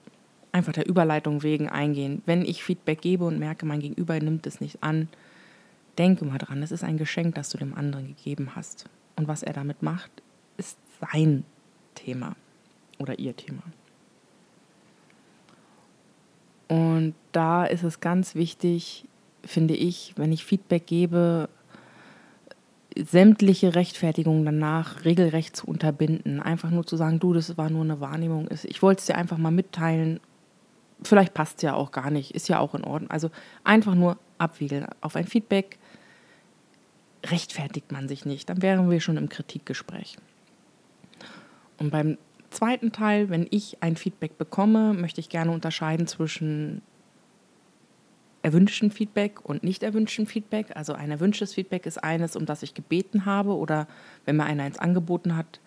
einfach 0.51 0.73
der 0.73 0.87
Überleitung 0.87 1.43
wegen 1.43 1.69
eingehen. 1.69 2.21
Wenn 2.25 2.43
ich 2.43 2.63
Feedback 2.63 3.01
gebe 3.01 3.25
und 3.25 3.39
merke, 3.39 3.65
mein 3.65 3.79
Gegenüber 3.79 4.19
nimmt 4.19 4.45
es 4.47 4.61
nicht 4.61 4.83
an, 4.83 5.09
denke 5.97 6.25
mal 6.25 6.37
dran, 6.37 6.63
es 6.63 6.71
ist 6.71 6.83
ein 6.83 6.97
Geschenk, 6.97 7.35
das 7.35 7.49
du 7.49 7.57
dem 7.57 7.73
anderen 7.73 8.07
gegeben 8.07 8.55
hast. 8.55 8.85
Und 9.15 9.27
was 9.27 9.43
er 9.43 9.53
damit 9.53 9.81
macht, 9.81 10.11
ist 10.57 10.77
sein 10.99 11.43
Thema 11.95 12.35
oder 12.99 13.19
ihr 13.19 13.35
Thema. 13.35 13.63
Und 16.67 17.13
da 17.31 17.65
ist 17.65 17.83
es 17.83 17.99
ganz 17.99 18.35
wichtig, 18.35 19.05
finde 19.43 19.75
ich, 19.75 20.13
wenn 20.15 20.31
ich 20.31 20.45
Feedback 20.45 20.87
gebe, 20.87 21.49
sämtliche 22.95 23.75
Rechtfertigungen 23.75 24.45
danach 24.45 25.05
regelrecht 25.05 25.55
zu 25.55 25.67
unterbinden. 25.67 26.39
Einfach 26.39 26.69
nur 26.69 26.85
zu 26.85 26.95
sagen, 26.95 27.19
du, 27.19 27.33
das 27.33 27.57
war 27.57 27.69
nur 27.69 27.83
eine 27.83 27.99
Wahrnehmung. 27.99 28.49
Ich 28.63 28.81
wollte 28.81 28.99
es 28.99 29.05
dir 29.05 29.15
einfach 29.15 29.37
mal 29.37 29.51
mitteilen. 29.51 30.19
Vielleicht 31.03 31.33
passt 31.33 31.57
es 31.57 31.63
ja 31.63 31.73
auch 31.73 31.91
gar 31.91 32.11
nicht, 32.11 32.31
ist 32.31 32.49
ja 32.49 32.59
auch 32.59 32.75
in 32.75 32.83
Ordnung. 32.83 33.09
Also 33.09 33.29
einfach 33.63 33.95
nur 33.95 34.17
abwiegeln. 34.37 34.85
Auf 35.01 35.15
ein 35.15 35.27
Feedback 35.27 35.79
rechtfertigt 37.25 37.91
man 37.91 38.07
sich 38.07 38.25
nicht. 38.25 38.49
Dann 38.49 38.61
wären 38.61 38.89
wir 38.89 38.99
schon 38.99 39.17
im 39.17 39.29
Kritikgespräch. 39.29 40.17
Und 41.77 41.91
beim 41.91 42.17
zweiten 42.49 42.91
Teil, 42.91 43.29
wenn 43.29 43.47
ich 43.49 43.81
ein 43.81 43.95
Feedback 43.95 44.37
bekomme, 44.37 44.93
möchte 44.93 45.19
ich 45.19 45.29
gerne 45.29 45.51
unterscheiden 45.51 46.07
zwischen 46.07 46.81
erwünschten 48.43 48.91
Feedback 48.91 49.39
und 49.43 49.63
nicht 49.63 49.81
erwünschten 49.83 50.27
Feedback. 50.27 50.75
Also 50.75 50.93
ein 50.93 51.09
erwünschtes 51.09 51.53
Feedback 51.53 51.85
ist 51.85 52.03
eines, 52.03 52.35
um 52.35 52.45
das 52.45 52.61
ich 52.61 52.73
gebeten 52.73 53.25
habe 53.25 53.55
oder 53.55 53.87
wenn 54.25 54.35
mir 54.35 54.43
einer 54.43 54.63
eins 54.63 54.77
angeboten 54.77 55.35
hat, 55.35 55.59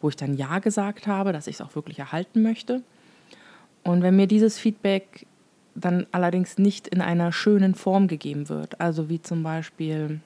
wo 0.00 0.10
ich 0.10 0.16
dann 0.16 0.36
Ja 0.36 0.60
gesagt 0.60 1.06
habe, 1.06 1.32
dass 1.32 1.46
ich 1.46 1.56
es 1.56 1.60
auch 1.60 1.74
wirklich 1.74 1.98
erhalten 1.98 2.42
möchte. 2.42 2.82
Und 3.82 4.02
wenn 4.02 4.14
mir 4.14 4.26
dieses 4.26 4.58
Feedback 4.58 5.26
dann 5.74 6.06
allerdings 6.12 6.58
nicht 6.58 6.86
in 6.86 7.00
einer 7.00 7.32
schönen 7.32 7.74
Form 7.74 8.08
gegeben 8.08 8.48
wird, 8.48 8.80
also 8.80 9.08
wie 9.08 9.22
zum 9.22 9.42
Beispiel, 9.42 10.20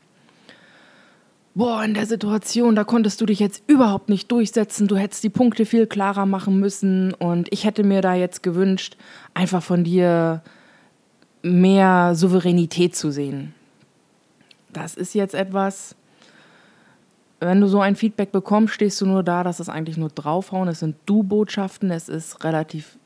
boah, 1.54 1.84
in 1.84 1.94
der 1.94 2.06
Situation, 2.06 2.74
da 2.74 2.82
konntest 2.82 3.20
du 3.20 3.26
dich 3.26 3.38
jetzt 3.38 3.62
überhaupt 3.68 4.08
nicht 4.08 4.32
durchsetzen, 4.32 4.88
du 4.88 4.96
hättest 4.96 5.22
die 5.22 5.30
Punkte 5.30 5.66
viel 5.66 5.86
klarer 5.86 6.26
machen 6.26 6.58
müssen 6.58 7.14
und 7.14 7.52
ich 7.52 7.64
hätte 7.64 7.84
mir 7.84 8.00
da 8.00 8.14
jetzt 8.14 8.42
gewünscht, 8.42 8.96
einfach 9.34 9.62
von 9.62 9.84
dir 9.84 10.42
mehr 11.42 12.14
Souveränität 12.14 12.96
zu 12.96 13.10
sehen. 13.10 13.54
Das 14.72 14.94
ist 14.94 15.14
jetzt 15.14 15.34
etwas, 15.34 15.94
wenn 17.40 17.60
du 17.60 17.66
so 17.66 17.80
ein 17.80 17.96
Feedback 17.96 18.30
bekommst, 18.32 18.74
stehst 18.74 19.00
du 19.00 19.06
nur 19.06 19.22
da, 19.22 19.42
dass 19.42 19.60
es 19.60 19.68
eigentlich 19.68 19.96
nur 19.96 20.08
draufhauen. 20.08 20.68
Es 20.68 20.80
sind 20.80 20.96
Du-Botschaften, 21.06 21.90
es 21.90 22.08
ist 22.08 22.44
relativ 22.44 22.96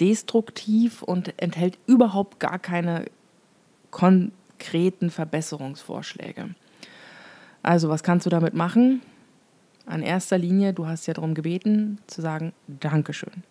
destruktiv 0.00 1.02
und 1.02 1.32
enthält 1.40 1.78
überhaupt 1.86 2.40
gar 2.40 2.58
keine 2.58 3.06
konkreten 3.90 5.10
Verbesserungsvorschläge. 5.10 6.50
Also, 7.62 7.88
was 7.88 8.02
kannst 8.02 8.26
du 8.26 8.30
damit 8.30 8.54
machen? 8.54 9.02
An 9.86 10.02
erster 10.02 10.38
Linie, 10.38 10.72
du 10.72 10.86
hast 10.86 11.06
ja 11.06 11.14
darum 11.14 11.34
gebeten, 11.34 11.98
zu 12.06 12.20
sagen, 12.20 12.52
Dankeschön. 12.66 13.42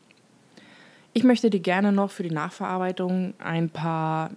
Ich 1.17 1.23
möchte 1.23 1.49
dir 1.49 1.61
gerne 1.61 1.91
noch 1.91 2.11
für 2.11 2.21
die 2.21 2.29
Nachverarbeitung 2.29 3.33
ein 3.39 3.71
paar 3.71 4.29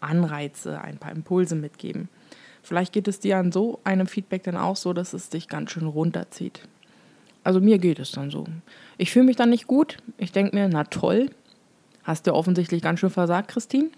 Anreize, 0.00 0.78
ein 0.78 0.98
paar 0.98 1.10
Impulse 1.10 1.54
mitgeben. 1.54 2.10
Vielleicht 2.62 2.92
geht 2.92 3.08
es 3.08 3.18
dir 3.18 3.38
an 3.38 3.50
so 3.50 3.80
einem 3.82 4.06
Feedback 4.06 4.42
dann 4.42 4.58
auch 4.58 4.76
so, 4.76 4.92
dass 4.92 5.14
es 5.14 5.30
dich 5.30 5.48
ganz 5.48 5.70
schön 5.70 5.86
runterzieht. 5.86 6.68
Also 7.44 7.60
mir 7.60 7.78
geht 7.78 7.98
es 7.98 8.10
dann 8.10 8.30
so. 8.30 8.44
Ich 8.98 9.10
fühle 9.10 9.24
mich 9.24 9.36
dann 9.36 9.48
nicht 9.48 9.66
gut. 9.66 9.96
Ich 10.18 10.30
denke 10.30 10.54
mir, 10.54 10.68
na 10.68 10.84
toll, 10.84 11.30
hast 12.02 12.26
du 12.26 12.34
offensichtlich 12.34 12.82
ganz 12.82 13.00
schön 13.00 13.08
versagt, 13.08 13.48
Christine. 13.48 13.88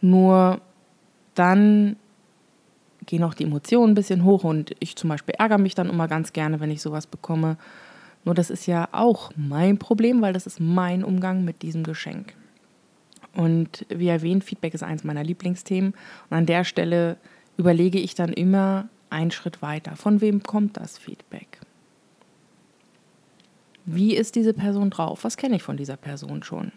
Nur 0.00 0.60
dann 1.36 1.94
gehen 3.06 3.22
auch 3.22 3.34
die 3.34 3.44
Emotionen 3.44 3.92
ein 3.92 3.94
bisschen 3.94 4.24
hoch 4.24 4.42
und 4.42 4.74
ich 4.80 4.96
zum 4.96 5.10
Beispiel 5.10 5.36
ärgere 5.38 5.58
mich 5.58 5.76
dann 5.76 5.90
immer 5.90 6.08
ganz 6.08 6.32
gerne, 6.32 6.58
wenn 6.58 6.72
ich 6.72 6.82
sowas 6.82 7.06
bekomme 7.06 7.56
nur 8.28 8.34
das 8.34 8.50
ist 8.50 8.66
ja 8.66 8.90
auch 8.92 9.30
mein 9.36 9.78
Problem, 9.78 10.20
weil 10.20 10.34
das 10.34 10.46
ist 10.46 10.60
mein 10.60 11.02
Umgang 11.02 11.46
mit 11.46 11.62
diesem 11.62 11.82
Geschenk. 11.82 12.34
Und 13.32 13.86
wie 13.88 14.08
erwähnt, 14.08 14.44
Feedback 14.44 14.74
ist 14.74 14.82
eins 14.82 15.02
meiner 15.02 15.24
Lieblingsthemen. 15.24 15.94
Und 16.28 16.36
an 16.36 16.44
der 16.44 16.64
Stelle 16.64 17.16
überlege 17.56 17.98
ich 17.98 18.14
dann 18.14 18.34
immer 18.34 18.90
einen 19.08 19.30
Schritt 19.30 19.62
weiter. 19.62 19.96
Von 19.96 20.20
wem 20.20 20.42
kommt 20.42 20.76
das 20.76 20.98
Feedback? 20.98 21.58
Wie 23.86 24.14
ist 24.14 24.36
diese 24.36 24.52
Person 24.52 24.90
drauf? 24.90 25.24
Was 25.24 25.38
kenne 25.38 25.56
ich 25.56 25.62
von 25.62 25.78
dieser 25.78 25.96
Person 25.96 26.42
schon? 26.42 26.72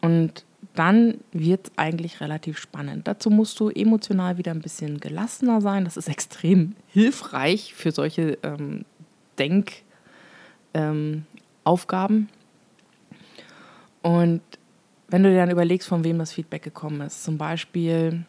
Und 0.00 0.46
dann 0.74 1.18
wird 1.32 1.66
es 1.66 1.72
eigentlich 1.76 2.22
relativ 2.22 2.56
spannend. 2.56 3.06
Dazu 3.06 3.28
musst 3.28 3.60
du 3.60 3.68
emotional 3.68 4.38
wieder 4.38 4.52
ein 4.52 4.62
bisschen 4.62 4.98
gelassener 4.98 5.60
sein. 5.60 5.84
Das 5.84 5.98
ist 5.98 6.08
extrem 6.08 6.74
hilfreich 6.86 7.74
für 7.74 7.92
solche 7.92 8.38
ähm, 8.42 8.86
Denk- 9.38 9.84
ähm, 10.76 11.24
Aufgaben. 11.64 12.28
Und 14.02 14.42
wenn 15.08 15.22
du 15.22 15.30
dir 15.30 15.38
dann 15.38 15.50
überlegst, 15.50 15.88
von 15.88 16.04
wem 16.04 16.18
das 16.18 16.32
Feedback 16.32 16.62
gekommen 16.62 17.00
ist, 17.00 17.24
zum 17.24 17.38
Beispiel 17.38 18.24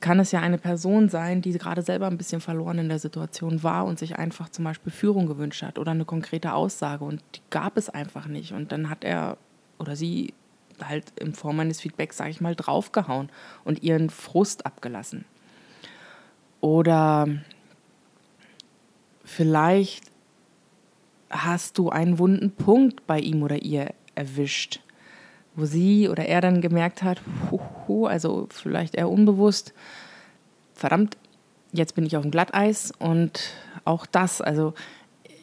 kann 0.00 0.20
es 0.20 0.30
ja 0.30 0.40
eine 0.40 0.58
Person 0.58 1.08
sein, 1.08 1.42
die 1.42 1.52
gerade 1.52 1.82
selber 1.82 2.06
ein 2.06 2.16
bisschen 2.16 2.40
verloren 2.40 2.78
in 2.78 2.88
der 2.88 3.00
Situation 3.00 3.64
war 3.64 3.84
und 3.84 3.98
sich 3.98 4.16
einfach 4.16 4.48
zum 4.48 4.64
Beispiel 4.64 4.92
Führung 4.92 5.26
gewünscht 5.26 5.62
hat 5.62 5.78
oder 5.78 5.90
eine 5.90 6.04
konkrete 6.04 6.52
Aussage 6.52 7.04
und 7.04 7.20
die 7.34 7.40
gab 7.50 7.76
es 7.76 7.88
einfach 7.88 8.26
nicht. 8.26 8.52
Und 8.52 8.70
dann 8.70 8.88
hat 8.90 9.02
er 9.02 9.38
oder 9.78 9.96
sie 9.96 10.34
halt 10.82 11.12
in 11.18 11.34
Form 11.34 11.58
eines 11.58 11.80
Feedbacks, 11.80 12.16
sage 12.16 12.30
ich 12.30 12.40
mal, 12.40 12.54
draufgehauen 12.54 13.28
und 13.64 13.82
ihren 13.82 14.10
Frust 14.10 14.66
abgelassen. 14.66 15.24
Oder 16.60 17.26
vielleicht 19.24 20.04
hast 21.30 21.78
du 21.78 21.90
einen 21.90 22.18
wunden 22.18 22.50
Punkt 22.50 23.06
bei 23.06 23.18
ihm 23.18 23.42
oder 23.42 23.62
ihr 23.62 23.92
erwischt, 24.14 24.80
wo 25.54 25.64
sie 25.64 26.08
oder 26.08 26.26
er 26.26 26.40
dann 26.40 26.60
gemerkt 26.60 27.02
hat, 27.02 27.20
also 28.06 28.46
vielleicht 28.50 28.94
eher 28.94 29.10
unbewusst, 29.10 29.74
verdammt, 30.74 31.16
jetzt 31.72 31.94
bin 31.94 32.06
ich 32.06 32.16
auf 32.16 32.22
dem 32.22 32.30
Glatteis 32.30 32.92
und 32.98 33.50
auch 33.84 34.06
das, 34.06 34.40
also 34.40 34.74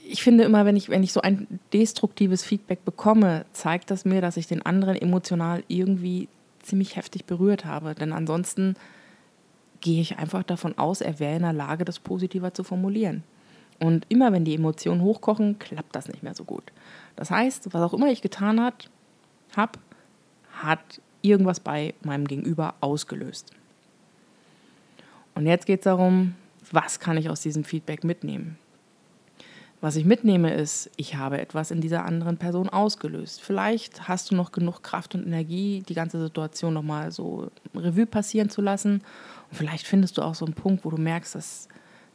ich 0.08 0.24
finde 0.24 0.44
immer, 0.44 0.65
wenn 0.65 0.75
ich, 0.75 0.89
wenn 0.89 1.04
ich 1.04 1.13
so 1.13 1.22
ein 1.22 1.60
destruktives 1.74 2.44
Feedback 2.44 2.86
bekomme, 2.86 3.46
zeigt 3.54 3.89
das 3.92 4.06
mir, 4.06 4.22
dass 4.22 4.38
ich 4.38 4.48
den 4.48 4.65
anderen 4.65 4.96
emotional 4.96 5.63
irgendwie 5.68 6.30
ziemlich 6.62 6.96
heftig 6.96 7.25
berührt 7.25 7.65
habe. 7.65 7.96
Denn 7.96 8.13
ansonsten 8.13 8.75
gehe 9.82 10.01
ich 10.01 10.18
einfach 10.18 10.44
davon 10.44 10.77
aus, 10.77 11.01
er 11.01 11.20
wäre 11.20 11.36
in 11.36 11.42
der 11.42 11.54
Lage, 11.54 11.86
das 11.86 12.00
positiver 12.00 12.54
zu 12.54 12.63
formulieren. 12.63 13.24
Und 13.79 14.05
immer 14.10 14.32
wenn 14.32 14.46
die 14.46 14.55
Emotionen 14.55 15.01
hochkochen, 15.01 15.60
klappt 15.60 15.96
das 15.96 16.08
nicht 16.08 16.24
mehr 16.24 16.34
so 16.34 16.44
gut. 16.44 16.63
Das 17.15 17.32
heißt, 17.32 17.74
was 17.74 17.82
auch 17.82 17.94
immer 17.94 18.08
ich 18.08 18.22
getan 18.22 18.62
habe, 18.62 18.77
hat 19.55 21.01
irgendwas 21.22 21.60
bei 21.60 21.94
meinem 22.03 22.25
Gegenüber 22.27 22.75
ausgelöst. 22.79 23.51
Und 25.34 25.46
jetzt 25.46 25.65
geht 25.65 25.82
es 25.82 25.84
darum, 25.84 26.36
was 26.72 27.00
kann 27.00 27.17
ich 27.17 27.29
aus 27.29 27.41
diesem 27.41 27.63
Feedback 27.63 28.03
mitnehmen? 28.03 28.58
Was 29.82 29.98
ich 29.98 30.05
mitnehme 30.05 30.53
ist, 30.53 30.89
ich 30.96 31.15
habe 31.15 31.39
etwas 31.39 31.70
in 31.70 31.82
dieser 31.82 32.05
anderen 32.05 32.38
Person 32.38 32.70
ausgelöst. 32.70 33.41
Vielleicht 33.41 34.08
hast 34.08 34.32
du 34.32 34.36
noch 34.36 34.51
genug 34.51 34.82
Kraft 34.82 35.13
und 35.13 35.27
Energie, 35.27 35.84
die 35.88 35.94
ganze 35.94 36.20
Situation 36.20 36.74
nochmal 36.74 37.12
so 37.12 37.51
Revue 37.75 38.05
passieren 38.05 38.50
zu 38.50 38.62
lassen. 38.62 39.03
Und 39.51 39.58
vielleicht 39.58 39.86
findest 39.86 40.17
du 40.17 40.22
auch 40.22 40.34
so 40.34 40.46
einen 40.46 40.55
Punkt, 40.55 40.86
wo 40.86 40.89
du 40.89 40.98
merkst, 40.98 41.36
dass 41.36 41.67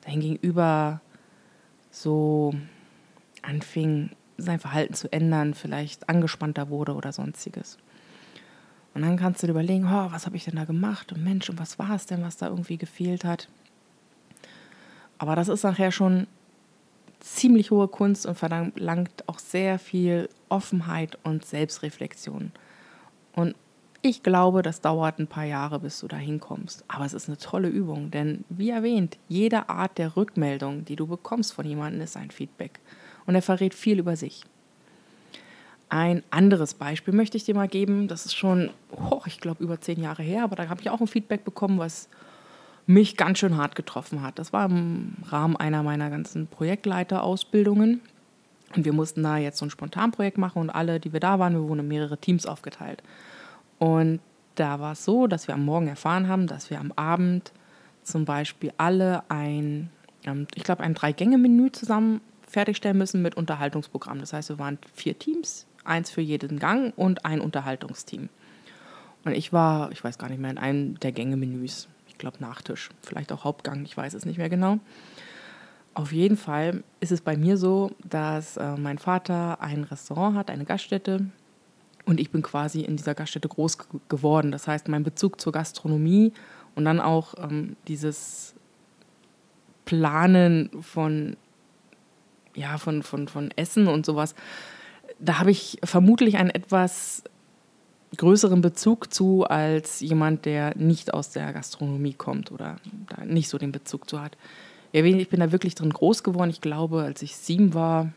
dein 0.04 0.20
Gegenüber 0.20 1.00
so 1.90 2.54
anfing, 3.42 4.10
sein 4.38 4.60
Verhalten 4.60 4.94
zu 4.94 5.12
ändern, 5.12 5.54
vielleicht 5.54 6.08
angespannter 6.08 6.70
wurde 6.70 6.94
oder 6.94 7.12
sonstiges. 7.12 7.78
Und 8.94 9.02
dann 9.02 9.16
kannst 9.16 9.42
du 9.42 9.46
dir 9.46 9.52
überlegen, 9.52 9.86
oh, 9.86 10.10
was 10.10 10.26
habe 10.26 10.36
ich 10.36 10.44
denn 10.44 10.56
da 10.56 10.64
gemacht? 10.64 11.12
Und 11.12 11.22
Mensch, 11.22 11.48
und 11.48 11.58
was 11.58 11.78
war 11.78 11.94
es 11.94 12.06
denn, 12.06 12.22
was 12.22 12.36
da 12.36 12.48
irgendwie 12.48 12.76
gefehlt 12.76 13.24
hat? 13.24 13.48
Aber 15.18 15.36
das 15.36 15.48
ist 15.48 15.62
nachher 15.62 15.92
schon 15.92 16.26
ziemlich 17.20 17.70
hohe 17.70 17.88
Kunst 17.88 18.26
und 18.26 18.36
verlangt 18.36 19.28
auch 19.28 19.38
sehr 19.38 19.78
viel 19.78 20.28
Offenheit 20.48 21.18
und 21.22 21.44
Selbstreflexion. 21.44 22.50
Und 23.34 23.54
ich 24.02 24.22
glaube, 24.22 24.62
das 24.62 24.80
dauert 24.80 25.18
ein 25.18 25.26
paar 25.26 25.44
Jahre, 25.44 25.78
bis 25.80 26.00
du 26.00 26.08
da 26.08 26.16
hinkommst. 26.16 26.84
Aber 26.88 27.04
es 27.04 27.12
ist 27.12 27.28
eine 27.28 27.36
tolle 27.36 27.68
Übung, 27.68 28.10
denn 28.10 28.44
wie 28.48 28.70
erwähnt, 28.70 29.18
jede 29.28 29.68
Art 29.68 29.98
der 29.98 30.16
Rückmeldung, 30.16 30.84
die 30.84 30.96
du 30.96 31.06
bekommst 31.06 31.52
von 31.52 31.66
jemandem, 31.66 32.00
ist 32.00 32.16
ein 32.16 32.30
Feedback. 32.30 32.80
Und 33.26 33.34
er 33.34 33.42
verrät 33.42 33.74
viel 33.74 33.98
über 33.98 34.16
sich. 34.16 34.44
Ein 35.90 36.22
anderes 36.30 36.74
Beispiel 36.74 37.12
möchte 37.12 37.36
ich 37.36 37.44
dir 37.44 37.54
mal 37.54 37.68
geben. 37.68 38.08
Das 38.08 38.24
ist 38.24 38.34
schon, 38.34 38.70
oh, 38.92 39.20
ich 39.26 39.40
glaube, 39.40 39.62
über 39.62 39.80
zehn 39.80 40.00
Jahre 40.00 40.22
her, 40.22 40.44
aber 40.44 40.56
da 40.56 40.68
habe 40.68 40.80
ich 40.80 40.88
auch 40.88 41.00
ein 41.00 41.06
Feedback 41.06 41.44
bekommen, 41.44 41.78
was 41.78 42.08
mich 42.86 43.16
ganz 43.16 43.38
schön 43.38 43.56
hart 43.56 43.74
getroffen 43.74 44.22
hat. 44.22 44.38
Das 44.38 44.52
war 44.52 44.66
im 44.66 45.16
Rahmen 45.28 45.56
einer 45.56 45.82
meiner 45.82 46.08
ganzen 46.08 46.46
Projektleiterausbildungen. 46.46 48.00
Und 48.74 48.84
wir 48.84 48.92
mussten 48.92 49.22
da 49.22 49.36
jetzt 49.36 49.58
so 49.58 49.66
ein 49.66 49.70
Spontanprojekt 49.70 50.38
machen 50.38 50.60
und 50.60 50.70
alle, 50.70 51.00
die 51.00 51.12
wir 51.12 51.20
da 51.20 51.38
waren, 51.38 51.54
wir 51.54 51.62
wurden 51.62 51.80
in 51.80 51.88
mehrere 51.88 52.18
Teams 52.18 52.46
aufgeteilt. 52.46 53.02
Und 53.80 54.20
da 54.56 54.78
war 54.78 54.92
es 54.92 55.04
so, 55.04 55.26
dass 55.26 55.48
wir 55.48 55.54
am 55.54 55.64
Morgen 55.64 55.88
erfahren 55.88 56.28
haben, 56.28 56.46
dass 56.46 56.70
wir 56.70 56.78
am 56.78 56.92
Abend 56.92 57.50
zum 58.02 58.26
Beispiel 58.26 58.72
alle 58.76 59.22
ein, 59.30 59.90
ähm, 60.24 60.46
ich 60.54 60.64
glaube, 60.64 60.82
ein 60.84 60.94
Drei-Gänge-Menü 60.94 61.72
zusammen 61.72 62.20
fertigstellen 62.46 62.98
müssen 62.98 63.22
mit 63.22 63.36
Unterhaltungsprogramm. 63.36 64.20
Das 64.20 64.34
heißt, 64.34 64.50
wir 64.50 64.58
waren 64.58 64.78
vier 64.92 65.18
Teams, 65.18 65.66
eins 65.82 66.10
für 66.10 66.20
jeden 66.20 66.58
Gang 66.58 66.92
und 66.96 67.24
ein 67.24 67.40
Unterhaltungsteam. 67.40 68.28
Und 69.24 69.32
ich 69.32 69.52
war, 69.52 69.90
ich 69.92 70.04
weiß 70.04 70.18
gar 70.18 70.28
nicht 70.28 70.40
mehr, 70.40 70.50
in 70.50 70.58
einem 70.58 71.00
der 71.00 71.12
Gänge-Menüs. 71.12 71.88
Ich 72.06 72.18
glaube 72.18 72.36
Nachtisch, 72.40 72.90
vielleicht 73.00 73.32
auch 73.32 73.44
Hauptgang, 73.44 73.84
ich 73.84 73.96
weiß 73.96 74.12
es 74.12 74.26
nicht 74.26 74.36
mehr 74.36 74.50
genau. 74.50 74.78
Auf 75.94 76.12
jeden 76.12 76.36
Fall 76.36 76.84
ist 77.00 77.12
es 77.12 77.22
bei 77.22 77.36
mir 77.36 77.56
so, 77.56 77.92
dass 78.04 78.58
äh, 78.58 78.76
mein 78.76 78.98
Vater 78.98 79.60
ein 79.60 79.84
Restaurant 79.84 80.36
hat, 80.36 80.50
eine 80.50 80.64
Gaststätte. 80.64 81.26
Und 82.10 82.18
ich 82.18 82.32
bin 82.32 82.42
quasi 82.42 82.80
in 82.80 82.96
dieser 82.96 83.14
Gaststätte 83.14 83.46
groß 83.46 83.78
geworden. 84.08 84.50
Das 84.50 84.66
heißt, 84.66 84.88
mein 84.88 85.04
Bezug 85.04 85.40
zur 85.40 85.52
Gastronomie 85.52 86.32
und 86.74 86.84
dann 86.84 86.98
auch 86.98 87.34
ähm, 87.38 87.76
dieses 87.86 88.56
Planen 89.84 90.70
von, 90.82 91.36
ja, 92.56 92.78
von, 92.78 93.04
von, 93.04 93.28
von 93.28 93.52
Essen 93.54 93.86
und 93.86 94.04
sowas, 94.04 94.34
da 95.20 95.38
habe 95.38 95.52
ich 95.52 95.78
vermutlich 95.84 96.36
einen 96.36 96.50
etwas 96.50 97.22
größeren 98.16 98.60
Bezug 98.60 99.14
zu 99.14 99.44
als 99.44 100.00
jemand, 100.00 100.46
der 100.46 100.76
nicht 100.76 101.14
aus 101.14 101.30
der 101.30 101.52
Gastronomie 101.52 102.14
kommt 102.14 102.50
oder 102.50 102.78
da 103.08 103.24
nicht 103.24 103.48
so 103.48 103.56
den 103.56 103.70
Bezug 103.70 104.10
zu 104.10 104.20
hat. 104.20 104.36
Ich 104.90 105.28
bin 105.28 105.38
da 105.38 105.52
wirklich 105.52 105.76
drin 105.76 105.90
groß 105.90 106.24
geworden. 106.24 106.50
Ich 106.50 106.60
glaube, 106.60 107.02
als 107.02 107.22
ich 107.22 107.36
sieben 107.36 107.72
war, 107.72 108.12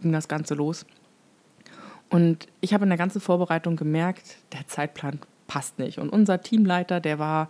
ging 0.00 0.12
das 0.12 0.28
Ganze 0.28 0.54
los. 0.54 0.86
Und 2.12 2.46
ich 2.60 2.74
habe 2.74 2.84
in 2.84 2.90
der 2.90 2.98
ganzen 2.98 3.20
Vorbereitung 3.20 3.76
gemerkt, 3.76 4.36
der 4.52 4.66
Zeitplan 4.68 5.18
passt 5.46 5.78
nicht. 5.78 5.98
Und 5.98 6.10
unser 6.10 6.42
Teamleiter, 6.42 7.00
der 7.00 7.18
war 7.18 7.48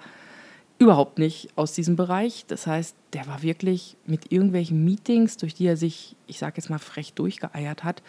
überhaupt 0.79 1.19
nicht 1.19 1.51
aus 1.57 1.73
diesem 1.73 1.97
Bereich. 1.97 2.45
Das 2.47 2.67
heißt, 2.67 2.95
der 3.13 3.27
war 3.27 3.43
wirklich 3.43 3.97
mit 4.07 4.31
irgendwelchen 4.31 4.85
Meetings, 4.85 5.37
durch 5.37 5.55
die 5.55 5.67
er 5.67 5.77
sich, 5.77 6.15
ich 6.29 6.39
sage 6.39 6.55
jetzt 6.59 6.71
mal 6.71 6.79
frech 6.79 7.13
durchgeeiert 7.15 7.83
hat, 7.83 8.03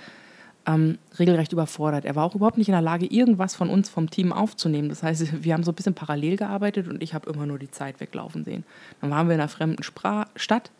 ähm, 0.67 0.99
regelrecht 1.17 1.53
überfordert. 1.53 2.05
Er 2.05 2.15
war 2.15 2.23
auch 2.23 2.35
überhaupt 2.35 2.59
nicht 2.59 2.69
in 2.69 2.73
der 2.73 2.81
Lage, 2.81 3.07
irgendwas 3.07 3.55
von 3.55 3.69
uns 3.69 3.89
vom 3.89 4.11
Team 4.11 4.31
aufzunehmen. 4.31 4.89
Das 4.89 5.01
heißt, 5.01 5.43
wir 5.43 5.53
haben 5.53 5.63
so 5.63 5.71
ein 5.71 5.75
bisschen 5.75 5.95
parallel 5.95 6.37
gearbeitet 6.37 6.87
und 6.87 7.01
ich 7.01 7.15
habe 7.15 7.31
immer 7.31 7.47
nur 7.47 7.57
die 7.57 7.71
Zeit 7.71 7.99
weglaufen 7.99 8.45
sehen. 8.45 8.63
Dann 9.01 9.09
waren 9.09 9.27
wir 9.27 9.33
in 9.33 9.41
einer 9.41 9.49
fremden 9.49 9.81
Spra 9.81 10.27
Stadt. 10.35 10.71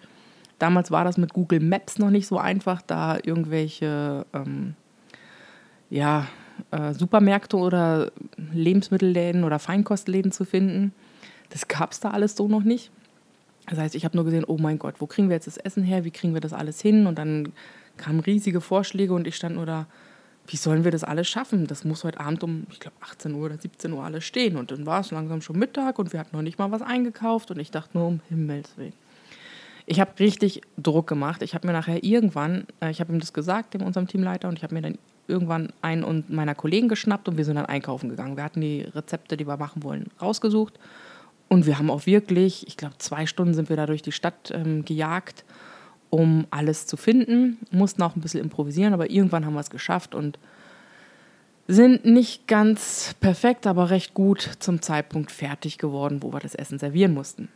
Damals 0.59 0.91
war 0.91 1.03
das 1.03 1.17
mit 1.17 1.33
Google 1.33 1.59
Maps 1.59 1.97
noch 1.97 2.11
nicht 2.11 2.27
so 2.27 2.37
einfach, 2.37 2.83
da 2.83 3.17
irgendwelche 3.17 4.25
ähm, 4.33 4.75
ja, 5.93 6.27
äh, 6.71 6.93
Supermärkte 6.93 7.55
oder 7.55 8.11
Lebensmittelläden 8.51 9.43
oder 9.43 9.59
Feinkostläden 9.59 10.31
zu 10.31 10.43
finden. 10.43 10.91
Das 11.51 11.67
gab 11.67 11.91
es 11.91 11.99
da 11.99 12.09
alles 12.09 12.35
so 12.35 12.47
noch 12.47 12.63
nicht. 12.63 12.91
Das 13.67 13.77
heißt, 13.77 13.95
ich 13.95 14.03
habe 14.03 14.17
nur 14.17 14.25
gesehen, 14.25 14.43
oh 14.45 14.57
mein 14.57 14.79
Gott, 14.79 14.95
wo 14.99 15.05
kriegen 15.05 15.29
wir 15.29 15.35
jetzt 15.35 15.45
das 15.45 15.57
Essen 15.57 15.83
her? 15.83 16.03
Wie 16.03 16.11
kriegen 16.11 16.33
wir 16.33 16.41
das 16.41 16.51
alles 16.51 16.81
hin? 16.81 17.05
Und 17.05 17.19
dann 17.19 17.53
kamen 17.97 18.19
riesige 18.19 18.59
Vorschläge 18.59 19.13
und 19.13 19.27
ich 19.27 19.35
stand 19.35 19.55
nur 19.55 19.67
da, 19.67 19.85
wie 20.47 20.57
sollen 20.57 20.83
wir 20.83 20.91
das 20.91 21.03
alles 21.03 21.29
schaffen? 21.29 21.67
Das 21.67 21.85
muss 21.85 22.03
heute 22.03 22.19
Abend 22.19 22.43
um, 22.43 22.65
ich 22.71 22.79
glaube, 22.79 22.97
18 23.01 23.33
Uhr 23.33 23.45
oder 23.45 23.57
17 23.57 23.93
Uhr 23.93 24.03
alles 24.03 24.25
stehen. 24.25 24.57
Und 24.57 24.71
dann 24.71 24.87
war 24.87 25.01
es 25.01 25.11
langsam 25.11 25.41
schon 25.41 25.59
Mittag 25.59 25.99
und 25.99 26.11
wir 26.11 26.19
hatten 26.19 26.35
noch 26.35 26.41
nicht 26.41 26.57
mal 26.57 26.71
was 26.71 26.81
eingekauft 26.81 27.51
und 27.51 27.59
ich 27.59 27.69
dachte 27.69 27.97
nur, 27.97 28.07
um 28.07 28.19
Himmels 28.29 28.75
Willen. 28.77 28.93
Ich 29.85 29.99
habe 29.99 30.17
richtig 30.19 30.61
Druck 30.77 31.07
gemacht. 31.07 31.43
Ich 31.43 31.53
habe 31.53 31.67
mir 31.67 31.73
nachher 31.73 32.03
irgendwann, 32.03 32.65
äh, 32.81 32.89
ich 32.89 32.99
habe 32.99 33.13
ihm 33.13 33.19
das 33.19 33.31
gesagt, 33.31 33.75
dem 33.75 33.83
unserem 33.83 34.07
Teamleiter, 34.07 34.49
und 34.49 34.57
ich 34.57 34.63
habe 34.63 34.73
mir 34.73 34.81
dann 34.81 34.97
irgendwann 35.27 35.71
einen 35.81 36.03
und 36.03 36.29
meiner 36.29 36.55
Kollegen 36.55 36.89
geschnappt 36.89 37.27
und 37.27 37.37
wir 37.37 37.45
sind 37.45 37.55
dann 37.55 37.65
einkaufen 37.65 38.09
gegangen. 38.09 38.35
Wir 38.35 38.43
hatten 38.43 38.61
die 38.61 38.81
Rezepte, 38.81 39.37
die 39.37 39.47
wir 39.47 39.57
machen 39.57 39.83
wollen, 39.83 40.07
rausgesucht. 40.21 40.79
Und 41.47 41.65
wir 41.65 41.77
haben 41.77 41.89
auch 41.89 42.05
wirklich, 42.05 42.67
ich 42.67 42.77
glaube, 42.77 42.97
zwei 42.97 43.25
Stunden 43.25 43.53
sind 43.53 43.69
wir 43.69 43.75
da 43.75 43.85
durch 43.85 44.01
die 44.01 44.11
Stadt 44.11 44.51
ähm, 44.51 44.85
gejagt 44.85 45.45
um 46.13 46.45
alles 46.51 46.85
zu 46.85 46.95
finden. 46.95 47.57
Mussten 47.71 48.03
auch 48.03 48.15
ein 48.15 48.21
bisschen 48.21 48.41
improvisieren, 48.41 48.93
aber 48.93 49.09
irgendwann 49.09 49.47
haben 49.47 49.55
wir 49.55 49.61
es 49.61 49.71
geschafft 49.71 50.13
und 50.13 50.37
sind 51.67 52.05
nicht 52.05 52.47
ganz 52.47 53.15
perfekt, 53.19 53.65
aber 53.65 53.89
recht 53.89 54.13
gut 54.13 54.47
zum 54.59 54.83
Zeitpunkt 54.83 55.31
fertig 55.31 55.79
geworden, 55.79 56.21
wo 56.21 56.31
wir 56.31 56.39
das 56.39 56.53
Essen 56.53 56.77
servieren 56.77 57.15
mussten. 57.15 57.49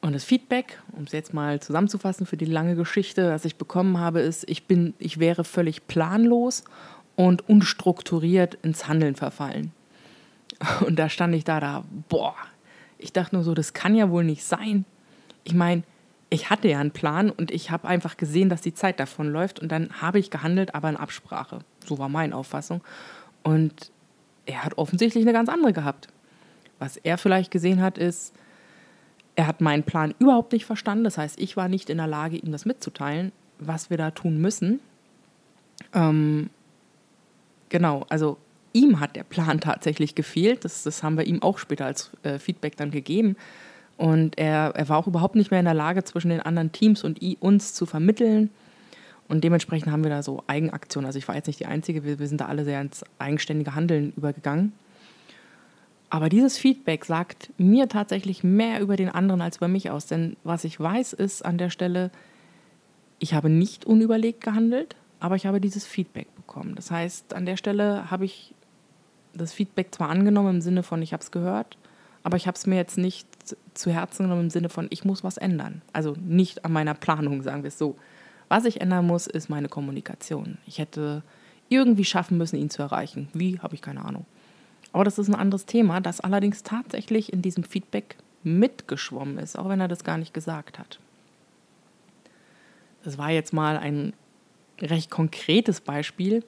Und 0.00 0.14
das 0.14 0.24
Feedback, 0.24 0.80
um 0.92 1.04
es 1.04 1.12
jetzt 1.12 1.34
mal 1.34 1.60
zusammenzufassen 1.60 2.26
für 2.26 2.36
die 2.36 2.46
lange 2.46 2.74
Geschichte, 2.74 3.22
das 3.22 3.44
ich 3.44 3.56
bekommen 3.56 3.98
habe, 3.98 4.20
ist, 4.20 4.48
ich 4.48 4.66
bin, 4.66 4.94
ich 4.98 5.18
wäre 5.18 5.44
völlig 5.44 5.86
planlos 5.86 6.64
und 7.16 7.46
unstrukturiert 7.48 8.56
ins 8.62 8.88
Handeln 8.88 9.14
verfallen. 9.14 9.72
Und 10.86 10.98
da 10.98 11.08
stand 11.08 11.34
ich 11.34 11.44
da, 11.44 11.60
da, 11.60 11.84
boah, 12.08 12.34
ich 12.98 13.12
dachte 13.12 13.34
nur 13.34 13.44
so, 13.44 13.54
das 13.54 13.72
kann 13.72 13.94
ja 13.94 14.10
wohl 14.10 14.24
nicht 14.24 14.44
sein. 14.44 14.84
Ich 15.44 15.54
meine, 15.54 15.84
ich 16.28 16.50
hatte 16.50 16.68
ja 16.68 16.78
einen 16.78 16.90
Plan 16.92 17.30
und 17.30 17.50
ich 17.50 17.70
habe 17.70 17.88
einfach 17.88 18.16
gesehen, 18.16 18.48
dass 18.48 18.60
die 18.60 18.74
Zeit 18.74 19.00
davon 19.00 19.30
läuft 19.32 19.58
und 19.58 19.70
dann 19.72 20.00
habe 20.00 20.18
ich 20.18 20.30
gehandelt, 20.30 20.74
aber 20.74 20.88
in 20.88 20.96
Absprache. 20.96 21.60
So 21.86 21.98
war 21.98 22.08
meine 22.08 22.36
Auffassung. 22.36 22.82
Und 23.42 23.90
er 24.46 24.64
hat 24.64 24.78
offensichtlich 24.78 25.24
eine 25.24 25.32
ganz 25.32 25.48
andere 25.48 25.72
gehabt. 25.72 26.08
Was 26.78 26.96
er 26.96 27.18
vielleicht 27.18 27.50
gesehen 27.50 27.82
hat, 27.82 27.98
ist, 27.98 28.32
er 29.40 29.46
hat 29.46 29.62
meinen 29.62 29.84
Plan 29.84 30.14
überhaupt 30.18 30.52
nicht 30.52 30.66
verstanden. 30.66 31.02
Das 31.02 31.16
heißt, 31.16 31.40
ich 31.40 31.56
war 31.56 31.66
nicht 31.66 31.88
in 31.88 31.96
der 31.96 32.06
Lage, 32.06 32.36
ihm 32.36 32.52
das 32.52 32.66
mitzuteilen, 32.66 33.32
was 33.58 33.88
wir 33.88 33.96
da 33.96 34.10
tun 34.10 34.38
müssen. 34.38 34.80
Ähm, 35.94 36.50
genau, 37.70 38.04
also 38.10 38.36
ihm 38.74 39.00
hat 39.00 39.16
der 39.16 39.24
Plan 39.24 39.58
tatsächlich 39.62 40.14
gefehlt. 40.14 40.66
Das, 40.66 40.82
das 40.82 41.02
haben 41.02 41.16
wir 41.16 41.26
ihm 41.26 41.42
auch 41.42 41.56
später 41.56 41.86
als 41.86 42.10
äh, 42.22 42.38
Feedback 42.38 42.76
dann 42.76 42.90
gegeben. 42.90 43.34
Und 43.96 44.38
er, 44.38 44.74
er 44.76 44.88
war 44.90 44.98
auch 44.98 45.06
überhaupt 45.06 45.36
nicht 45.36 45.50
mehr 45.50 45.60
in 45.60 45.64
der 45.64 45.72
Lage, 45.72 46.04
zwischen 46.04 46.28
den 46.28 46.40
anderen 46.40 46.72
Teams 46.72 47.02
und 47.02 47.22
uns 47.40 47.72
zu 47.72 47.86
vermitteln. 47.86 48.50
Und 49.26 49.42
dementsprechend 49.42 49.90
haben 49.90 50.04
wir 50.04 50.10
da 50.10 50.22
so 50.22 50.44
Eigenaktionen. 50.48 51.06
Also 51.06 51.18
ich 51.18 51.26
war 51.28 51.34
jetzt 51.34 51.46
nicht 51.46 51.60
die 51.60 51.66
Einzige, 51.66 52.04
wir, 52.04 52.18
wir 52.18 52.28
sind 52.28 52.42
da 52.42 52.46
alle 52.46 52.66
sehr 52.66 52.82
ins 52.82 53.04
eigenständige 53.18 53.74
Handeln 53.74 54.12
übergegangen. 54.18 54.74
Aber 56.10 56.28
dieses 56.28 56.58
Feedback 56.58 57.04
sagt 57.04 57.50
mir 57.56 57.88
tatsächlich 57.88 58.42
mehr 58.42 58.80
über 58.80 58.96
den 58.96 59.08
anderen 59.08 59.40
als 59.40 59.58
über 59.58 59.68
mich 59.68 59.90
aus. 59.90 60.06
Denn 60.06 60.36
was 60.42 60.64
ich 60.64 60.78
weiß, 60.78 61.12
ist 61.12 61.44
an 61.44 61.56
der 61.56 61.70
Stelle, 61.70 62.10
ich 63.20 63.32
habe 63.32 63.48
nicht 63.48 63.84
unüberlegt 63.84 64.42
gehandelt, 64.42 64.96
aber 65.20 65.36
ich 65.36 65.46
habe 65.46 65.60
dieses 65.60 65.86
Feedback 65.86 66.34
bekommen. 66.34 66.74
Das 66.74 66.90
heißt, 66.90 67.32
an 67.32 67.46
der 67.46 67.56
Stelle 67.56 68.10
habe 68.10 68.24
ich 68.24 68.54
das 69.34 69.52
Feedback 69.52 69.94
zwar 69.94 70.08
angenommen 70.08 70.56
im 70.56 70.60
Sinne 70.60 70.82
von, 70.82 71.00
ich 71.00 71.12
habe 71.12 71.22
es 71.22 71.30
gehört, 71.30 71.78
aber 72.24 72.36
ich 72.36 72.48
habe 72.48 72.56
es 72.56 72.66
mir 72.66 72.76
jetzt 72.76 72.98
nicht 72.98 73.28
zu 73.74 73.92
Herzen 73.92 74.24
genommen 74.24 74.42
im 74.42 74.50
Sinne 74.50 74.68
von, 74.68 74.88
ich 74.90 75.04
muss 75.04 75.22
was 75.22 75.36
ändern. 75.36 75.82
Also 75.92 76.16
nicht 76.20 76.64
an 76.64 76.72
meiner 76.72 76.94
Planung, 76.94 77.42
sagen 77.42 77.62
wir 77.62 77.68
es 77.68 77.78
so. 77.78 77.96
Was 78.48 78.64
ich 78.64 78.80
ändern 78.80 79.06
muss, 79.06 79.28
ist 79.28 79.48
meine 79.48 79.68
Kommunikation. 79.68 80.58
Ich 80.66 80.78
hätte 80.78 81.22
irgendwie 81.68 82.04
schaffen 82.04 82.36
müssen, 82.36 82.56
ihn 82.56 82.68
zu 82.68 82.82
erreichen. 82.82 83.28
Wie, 83.32 83.60
habe 83.60 83.76
ich 83.76 83.80
keine 83.80 84.04
Ahnung. 84.04 84.26
Aber 84.92 85.04
das 85.04 85.18
ist 85.18 85.28
ein 85.28 85.34
anderes 85.34 85.66
Thema, 85.66 86.00
das 86.00 86.20
allerdings 86.20 86.62
tatsächlich 86.62 87.32
in 87.32 87.42
diesem 87.42 87.64
Feedback 87.64 88.16
mitgeschwommen 88.42 89.38
ist, 89.38 89.58
auch 89.58 89.68
wenn 89.68 89.80
er 89.80 89.88
das 89.88 90.04
gar 90.04 90.18
nicht 90.18 90.34
gesagt 90.34 90.78
hat. 90.78 90.98
Das 93.04 93.18
war 93.18 93.30
jetzt 93.30 93.52
mal 93.52 93.76
ein 93.76 94.12
recht 94.80 95.10
konkretes 95.10 95.80
Beispiel, 95.80 96.42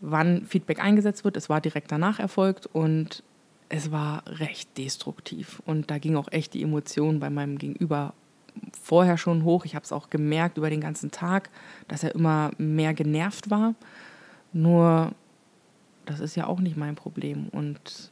wann 0.00 0.44
Feedback 0.46 0.80
eingesetzt 0.82 1.24
wird. 1.24 1.36
Es 1.36 1.48
war 1.48 1.60
direkt 1.60 1.92
danach 1.92 2.18
erfolgt 2.18 2.66
und 2.66 3.22
es 3.68 3.90
war 3.90 4.22
recht 4.26 4.78
destruktiv. 4.78 5.60
Und 5.66 5.90
da 5.90 5.98
ging 5.98 6.16
auch 6.16 6.28
echt 6.30 6.54
die 6.54 6.62
Emotion 6.62 7.20
bei 7.20 7.30
meinem 7.30 7.58
Gegenüber 7.58 8.14
vorher 8.80 9.18
schon 9.18 9.44
hoch. 9.44 9.64
Ich 9.64 9.74
habe 9.74 9.84
es 9.84 9.92
auch 9.92 10.10
gemerkt 10.10 10.58
über 10.58 10.70
den 10.70 10.80
ganzen 10.80 11.10
Tag, 11.10 11.50
dass 11.86 12.02
er 12.02 12.14
immer 12.14 12.50
mehr 12.58 12.94
genervt 12.94 13.50
war. 13.50 13.74
Nur, 14.52 15.12
das 16.08 16.20
ist 16.20 16.36
ja 16.36 16.46
auch 16.46 16.60
nicht 16.60 16.76
mein 16.76 16.94
Problem. 16.94 17.48
Und 17.50 18.10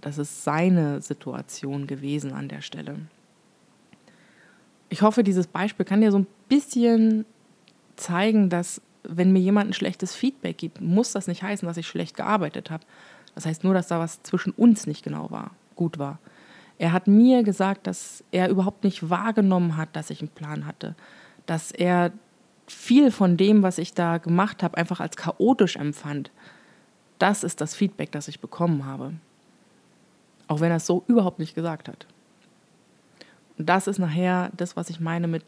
das 0.00 0.18
ist 0.18 0.44
seine 0.44 1.00
Situation 1.02 1.86
gewesen 1.86 2.32
an 2.32 2.48
der 2.48 2.62
Stelle. 2.62 2.96
Ich 4.88 5.02
hoffe, 5.02 5.22
dieses 5.22 5.46
Beispiel 5.46 5.84
kann 5.84 6.00
dir 6.00 6.10
so 6.10 6.18
ein 6.18 6.26
bisschen 6.48 7.26
zeigen, 7.96 8.48
dass 8.48 8.80
wenn 9.02 9.32
mir 9.32 9.40
jemand 9.40 9.70
ein 9.70 9.74
schlechtes 9.74 10.14
Feedback 10.14 10.56
gibt, 10.56 10.80
muss 10.80 11.12
das 11.12 11.26
nicht 11.26 11.42
heißen, 11.42 11.66
dass 11.66 11.76
ich 11.76 11.86
schlecht 11.86 12.16
gearbeitet 12.16 12.70
habe. 12.70 12.84
Das 13.34 13.44
heißt 13.44 13.64
nur, 13.64 13.74
dass 13.74 13.88
da 13.88 13.98
was 13.98 14.22
zwischen 14.22 14.52
uns 14.52 14.86
nicht 14.86 15.04
genau 15.04 15.30
war, 15.30 15.50
gut 15.76 15.98
war. 15.98 16.18
Er 16.78 16.92
hat 16.92 17.06
mir 17.06 17.42
gesagt, 17.42 17.86
dass 17.86 18.24
er 18.30 18.48
überhaupt 18.48 18.84
nicht 18.84 19.10
wahrgenommen 19.10 19.76
hat, 19.76 19.94
dass 19.94 20.10
ich 20.10 20.20
einen 20.20 20.30
Plan 20.30 20.66
hatte, 20.66 20.94
dass 21.46 21.70
er 21.70 22.12
viel 22.66 23.10
von 23.10 23.36
dem, 23.36 23.62
was 23.62 23.76
ich 23.78 23.92
da 23.92 24.18
gemacht 24.18 24.62
habe, 24.62 24.78
einfach 24.78 25.00
als 25.00 25.16
chaotisch 25.16 25.76
empfand. 25.76 26.30
Das 27.18 27.44
ist 27.44 27.60
das 27.60 27.74
Feedback, 27.74 28.12
das 28.12 28.28
ich 28.28 28.40
bekommen 28.40 28.84
habe. 28.84 29.14
Auch 30.48 30.60
wenn 30.60 30.70
er 30.70 30.76
es 30.76 30.86
so 30.86 31.04
überhaupt 31.06 31.38
nicht 31.38 31.54
gesagt 31.54 31.88
hat. 31.88 32.06
Und 33.56 33.68
das 33.68 33.86
ist 33.86 33.98
nachher 33.98 34.50
das, 34.56 34.76
was 34.76 34.90
ich 34.90 35.00
meine 35.00 35.28
mit 35.28 35.44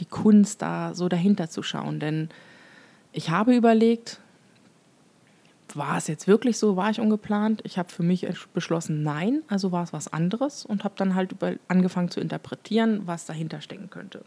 die 0.00 0.06
Kunst, 0.06 0.62
da 0.62 0.94
so 0.94 1.08
dahinter 1.08 1.48
zu 1.48 1.62
schauen. 1.62 2.00
Denn 2.00 2.28
ich 3.12 3.30
habe 3.30 3.54
überlegt, 3.54 4.20
war 5.74 5.96
es 5.96 6.06
jetzt 6.06 6.26
wirklich 6.26 6.58
so? 6.58 6.76
War 6.76 6.90
ich 6.90 7.00
ungeplant? 7.00 7.60
Ich 7.64 7.78
habe 7.78 7.90
für 7.90 8.02
mich 8.02 8.26
beschlossen, 8.54 9.02
nein, 9.02 9.42
also 9.48 9.72
war 9.72 9.82
es 9.82 9.92
was 9.92 10.12
anderes 10.12 10.64
und 10.64 10.84
habe 10.84 10.94
dann 10.96 11.14
halt 11.14 11.32
über, 11.32 11.54
angefangen 11.68 12.10
zu 12.10 12.20
interpretieren, 12.20 13.02
was 13.06 13.26
dahinter 13.26 13.60
stecken 13.60 13.90
könnte. 13.90 14.24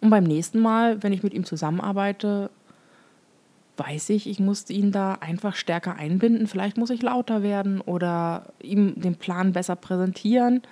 Und 0.00 0.10
beim 0.10 0.24
nächsten 0.24 0.58
Mal, 0.60 1.02
wenn 1.02 1.12
ich 1.12 1.22
mit 1.22 1.34
ihm 1.34 1.44
zusammenarbeite, 1.44 2.50
weiß 3.86 4.10
ich, 4.10 4.28
ich 4.28 4.38
muss 4.38 4.70
ihn 4.70 4.92
da 4.92 5.14
einfach 5.14 5.56
stärker 5.56 5.96
einbinden. 5.96 6.46
Vielleicht 6.46 6.76
muss 6.76 6.90
ich 6.90 7.02
lauter 7.02 7.42
werden 7.42 7.80
oder 7.80 8.52
ihm 8.62 9.00
den 9.00 9.16
Plan 9.16 9.52
besser 9.52 9.76
präsentieren. 9.76 10.62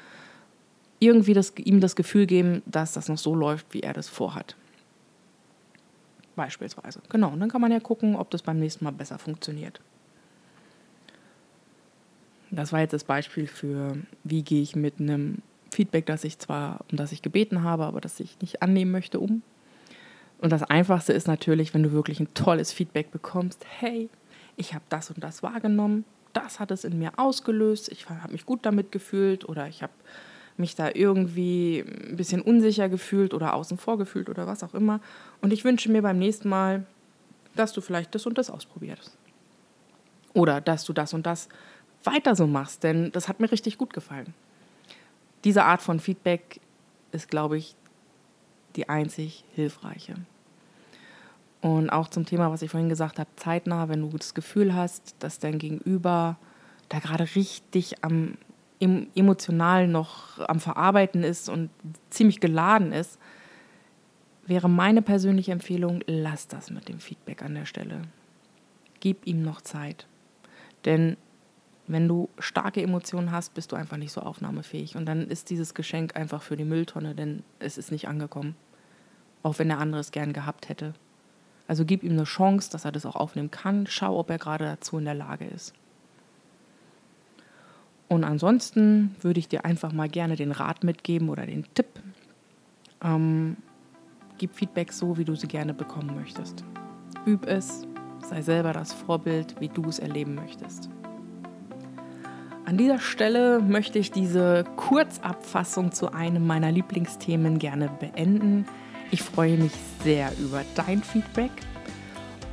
Irgendwie 0.98 1.34
das, 1.34 1.54
ihm 1.56 1.80
das 1.80 1.96
Gefühl 1.96 2.26
geben, 2.26 2.62
dass 2.66 2.92
das 2.92 3.08
noch 3.08 3.18
so 3.18 3.34
läuft, 3.34 3.66
wie 3.72 3.80
er 3.80 3.92
das 3.92 4.08
vorhat. 4.08 4.56
Beispielsweise. 6.36 7.00
Genau. 7.08 7.30
Und 7.30 7.40
dann 7.40 7.50
kann 7.50 7.60
man 7.60 7.72
ja 7.72 7.80
gucken, 7.80 8.16
ob 8.16 8.30
das 8.30 8.42
beim 8.42 8.58
nächsten 8.58 8.84
Mal 8.84 8.92
besser 8.92 9.18
funktioniert. 9.18 9.80
Das 12.50 12.72
war 12.72 12.80
jetzt 12.80 12.92
das 12.92 13.04
Beispiel 13.04 13.46
für, 13.46 13.96
wie 14.24 14.42
gehe 14.42 14.62
ich 14.62 14.76
mit 14.76 15.00
einem 15.00 15.38
Feedback, 15.72 16.06
das 16.06 16.24
ich 16.24 16.38
zwar, 16.38 16.84
um 16.90 16.96
das 16.96 17.12
ich 17.12 17.22
gebeten 17.22 17.62
habe, 17.62 17.84
aber 17.84 18.00
das 18.00 18.18
ich 18.20 18.40
nicht 18.40 18.62
annehmen 18.62 18.90
möchte, 18.90 19.20
um. 19.20 19.42
Und 20.40 20.50
das 20.50 20.62
Einfachste 20.62 21.12
ist 21.12 21.28
natürlich, 21.28 21.74
wenn 21.74 21.82
du 21.82 21.92
wirklich 21.92 22.18
ein 22.18 22.32
tolles 22.34 22.72
Feedback 22.72 23.10
bekommst. 23.10 23.64
Hey, 23.78 24.08
ich 24.56 24.74
habe 24.74 24.84
das 24.88 25.10
und 25.10 25.22
das 25.22 25.42
wahrgenommen, 25.42 26.04
das 26.32 26.60
hat 26.60 26.70
es 26.70 26.84
in 26.84 26.98
mir 26.98 27.18
ausgelöst, 27.18 27.90
ich 27.90 28.08
habe 28.08 28.32
mich 28.32 28.46
gut 28.46 28.60
damit 28.64 28.92
gefühlt 28.92 29.48
oder 29.48 29.68
ich 29.68 29.82
habe 29.82 29.92
mich 30.56 30.74
da 30.74 30.90
irgendwie 30.92 31.84
ein 31.86 32.16
bisschen 32.16 32.42
unsicher 32.42 32.88
gefühlt 32.88 33.34
oder 33.34 33.54
außen 33.54 33.78
vor 33.78 33.98
gefühlt 33.98 34.28
oder 34.28 34.46
was 34.46 34.62
auch 34.62 34.74
immer. 34.74 35.00
Und 35.40 35.52
ich 35.52 35.64
wünsche 35.64 35.90
mir 35.90 36.02
beim 36.02 36.18
nächsten 36.18 36.48
Mal, 36.48 36.86
dass 37.54 37.72
du 37.72 37.80
vielleicht 37.80 38.14
das 38.14 38.26
und 38.26 38.38
das 38.38 38.50
ausprobierst. 38.50 39.16
Oder 40.34 40.60
dass 40.60 40.84
du 40.84 40.92
das 40.92 41.12
und 41.14 41.26
das 41.26 41.48
weiter 42.04 42.36
so 42.36 42.46
machst, 42.46 42.82
denn 42.84 43.10
das 43.12 43.28
hat 43.28 43.40
mir 43.40 43.50
richtig 43.50 43.76
gut 43.78 43.92
gefallen. 43.92 44.34
Diese 45.44 45.64
Art 45.64 45.82
von 45.82 46.00
Feedback 46.00 46.60
ist, 47.12 47.28
glaube 47.28 47.58
ich, 47.58 47.74
die 48.76 48.88
einzig 48.88 49.44
hilfreiche. 49.54 50.14
Und 51.60 51.90
auch 51.90 52.08
zum 52.08 52.24
Thema, 52.24 52.50
was 52.50 52.62
ich 52.62 52.70
vorhin 52.70 52.88
gesagt 52.88 53.18
habe, 53.18 53.28
zeitnah, 53.36 53.88
wenn 53.88 54.00
du 54.00 54.16
das 54.16 54.34
Gefühl 54.34 54.74
hast, 54.74 55.14
dass 55.18 55.38
dein 55.38 55.58
Gegenüber 55.58 56.36
da 56.88 56.98
gerade 56.98 57.24
richtig 57.34 58.02
am 58.02 58.38
emotional 58.80 59.86
noch 59.86 60.38
am 60.48 60.58
Verarbeiten 60.58 61.22
ist 61.22 61.50
und 61.50 61.68
ziemlich 62.08 62.40
geladen 62.40 62.92
ist, 62.92 63.18
wäre 64.46 64.70
meine 64.70 65.02
persönliche 65.02 65.52
Empfehlung, 65.52 66.02
lass 66.06 66.48
das 66.48 66.70
mit 66.70 66.88
dem 66.88 66.98
Feedback 66.98 67.42
an 67.42 67.54
der 67.54 67.66
Stelle. 67.66 68.02
Gib 69.00 69.26
ihm 69.26 69.42
noch 69.42 69.60
Zeit. 69.60 70.06
Denn 70.86 71.18
wenn 71.92 72.06
du 72.06 72.28
starke 72.38 72.82
Emotionen 72.82 73.32
hast, 73.32 73.54
bist 73.54 73.72
du 73.72 73.76
einfach 73.76 73.96
nicht 73.96 74.12
so 74.12 74.20
aufnahmefähig. 74.20 74.96
Und 74.96 75.06
dann 75.06 75.26
ist 75.26 75.50
dieses 75.50 75.74
Geschenk 75.74 76.16
einfach 76.16 76.40
für 76.40 76.56
die 76.56 76.64
Mülltonne, 76.64 77.16
denn 77.16 77.42
es 77.58 77.78
ist 77.78 77.90
nicht 77.90 78.06
angekommen. 78.06 78.54
Auch 79.42 79.58
wenn 79.58 79.68
der 79.68 79.78
andere 79.78 80.00
es 80.00 80.12
gern 80.12 80.32
gehabt 80.32 80.68
hätte. 80.68 80.94
Also 81.66 81.84
gib 81.84 82.04
ihm 82.04 82.12
eine 82.12 82.24
Chance, 82.24 82.70
dass 82.70 82.84
er 82.84 82.92
das 82.92 83.06
auch 83.06 83.16
aufnehmen 83.16 83.50
kann. 83.50 83.86
Schau, 83.88 84.18
ob 84.18 84.30
er 84.30 84.38
gerade 84.38 84.64
dazu 84.66 84.98
in 84.98 85.04
der 85.04 85.14
Lage 85.14 85.46
ist. 85.46 85.74
Und 88.08 88.22
ansonsten 88.22 89.16
würde 89.20 89.40
ich 89.40 89.48
dir 89.48 89.64
einfach 89.64 89.92
mal 89.92 90.08
gerne 90.08 90.36
den 90.36 90.52
Rat 90.52 90.84
mitgeben 90.84 91.28
oder 91.28 91.46
den 91.46 91.64
Tipp. 91.74 92.00
Ähm, 93.02 93.56
gib 94.38 94.54
Feedback 94.54 94.92
so, 94.92 95.18
wie 95.18 95.24
du 95.24 95.34
sie 95.34 95.48
gerne 95.48 95.74
bekommen 95.74 96.14
möchtest. 96.14 96.64
Üb 97.26 97.46
es, 97.46 97.86
sei 98.28 98.42
selber 98.42 98.72
das 98.72 98.92
Vorbild, 98.92 99.60
wie 99.60 99.68
du 99.68 99.88
es 99.88 99.98
erleben 99.98 100.34
möchtest. 100.34 100.88
An 102.66 102.76
dieser 102.76 103.00
Stelle 103.00 103.60
möchte 103.60 103.98
ich 103.98 104.12
diese 104.12 104.64
Kurzabfassung 104.76 105.92
zu 105.92 106.12
einem 106.12 106.46
meiner 106.46 106.70
Lieblingsthemen 106.70 107.58
gerne 107.58 107.88
beenden. 107.88 108.66
Ich 109.10 109.22
freue 109.22 109.56
mich 109.56 109.72
sehr 110.04 110.30
über 110.38 110.62
dein 110.74 111.02
Feedback. 111.02 111.50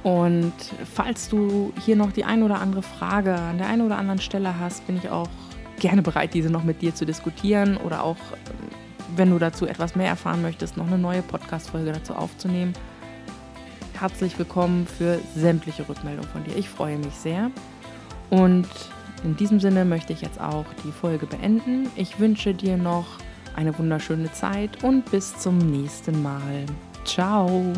Und 0.04 0.54
falls 0.92 1.28
du 1.28 1.74
hier 1.86 1.98
noch 1.98 2.12
die 2.14 2.24
ein 2.24 2.42
oder 2.42 2.62
andere 2.62 2.82
Frage 2.82 3.36
an 3.36 3.58
der 3.58 3.68
einen 3.68 3.82
oder 3.82 3.98
anderen 3.98 4.22
Stelle 4.22 4.58
hast, 4.58 4.88
bin 4.88 4.98
ich 4.98 5.10
auch 5.10 5.30
gerne 5.80 6.02
bereit, 6.02 6.34
diese 6.34 6.50
noch 6.50 6.64
mit 6.64 6.82
dir 6.82 6.96
zu 6.96 7.06
diskutieren 7.06 7.78
oder 7.78 8.04
auch, 8.04 8.18
wenn 9.16 9.30
du 9.30 9.38
dazu 9.38 9.68
etwas 9.68 9.96
mehr 9.96 10.08
erfahren 10.08 10.42
möchtest, 10.42 10.78
noch 10.78 10.88
eine 10.88 10.98
neue 10.98 11.22
Podcast-Folge 11.22 11.92
dazu 11.92 12.16
aufzunehmen. 12.16 12.74
Herzlich 14.00 14.40
willkommen 14.40 14.88
für 14.88 15.20
sämtliche 15.36 15.88
Rückmeldungen 15.88 16.30
von 16.32 16.44
dir. 16.44 16.56
Ich 16.56 16.70
freue 16.70 16.98
mich 16.98 17.14
sehr. 17.14 17.52
Und 18.30 18.68
in 19.24 19.36
diesem 19.36 19.60
Sinne 19.60 19.86
möchte 19.86 20.14
ich 20.14 20.22
jetzt 20.22 20.40
auch 20.40 20.66
die 20.86 20.92
Folge 20.92 21.26
beenden. 21.26 21.90
Ich 21.96 22.20
wünsche 22.20 22.54
dir 22.54 22.78
noch 22.78 23.06
eine 23.56 23.78
wunderschöne 23.78 24.32
Zeit 24.32 24.84
und 24.84 25.10
bis 25.12 25.38
zum 25.38 25.58
nächsten 25.58 26.22
Mal. 26.22 26.66
Ciao. 27.04 27.74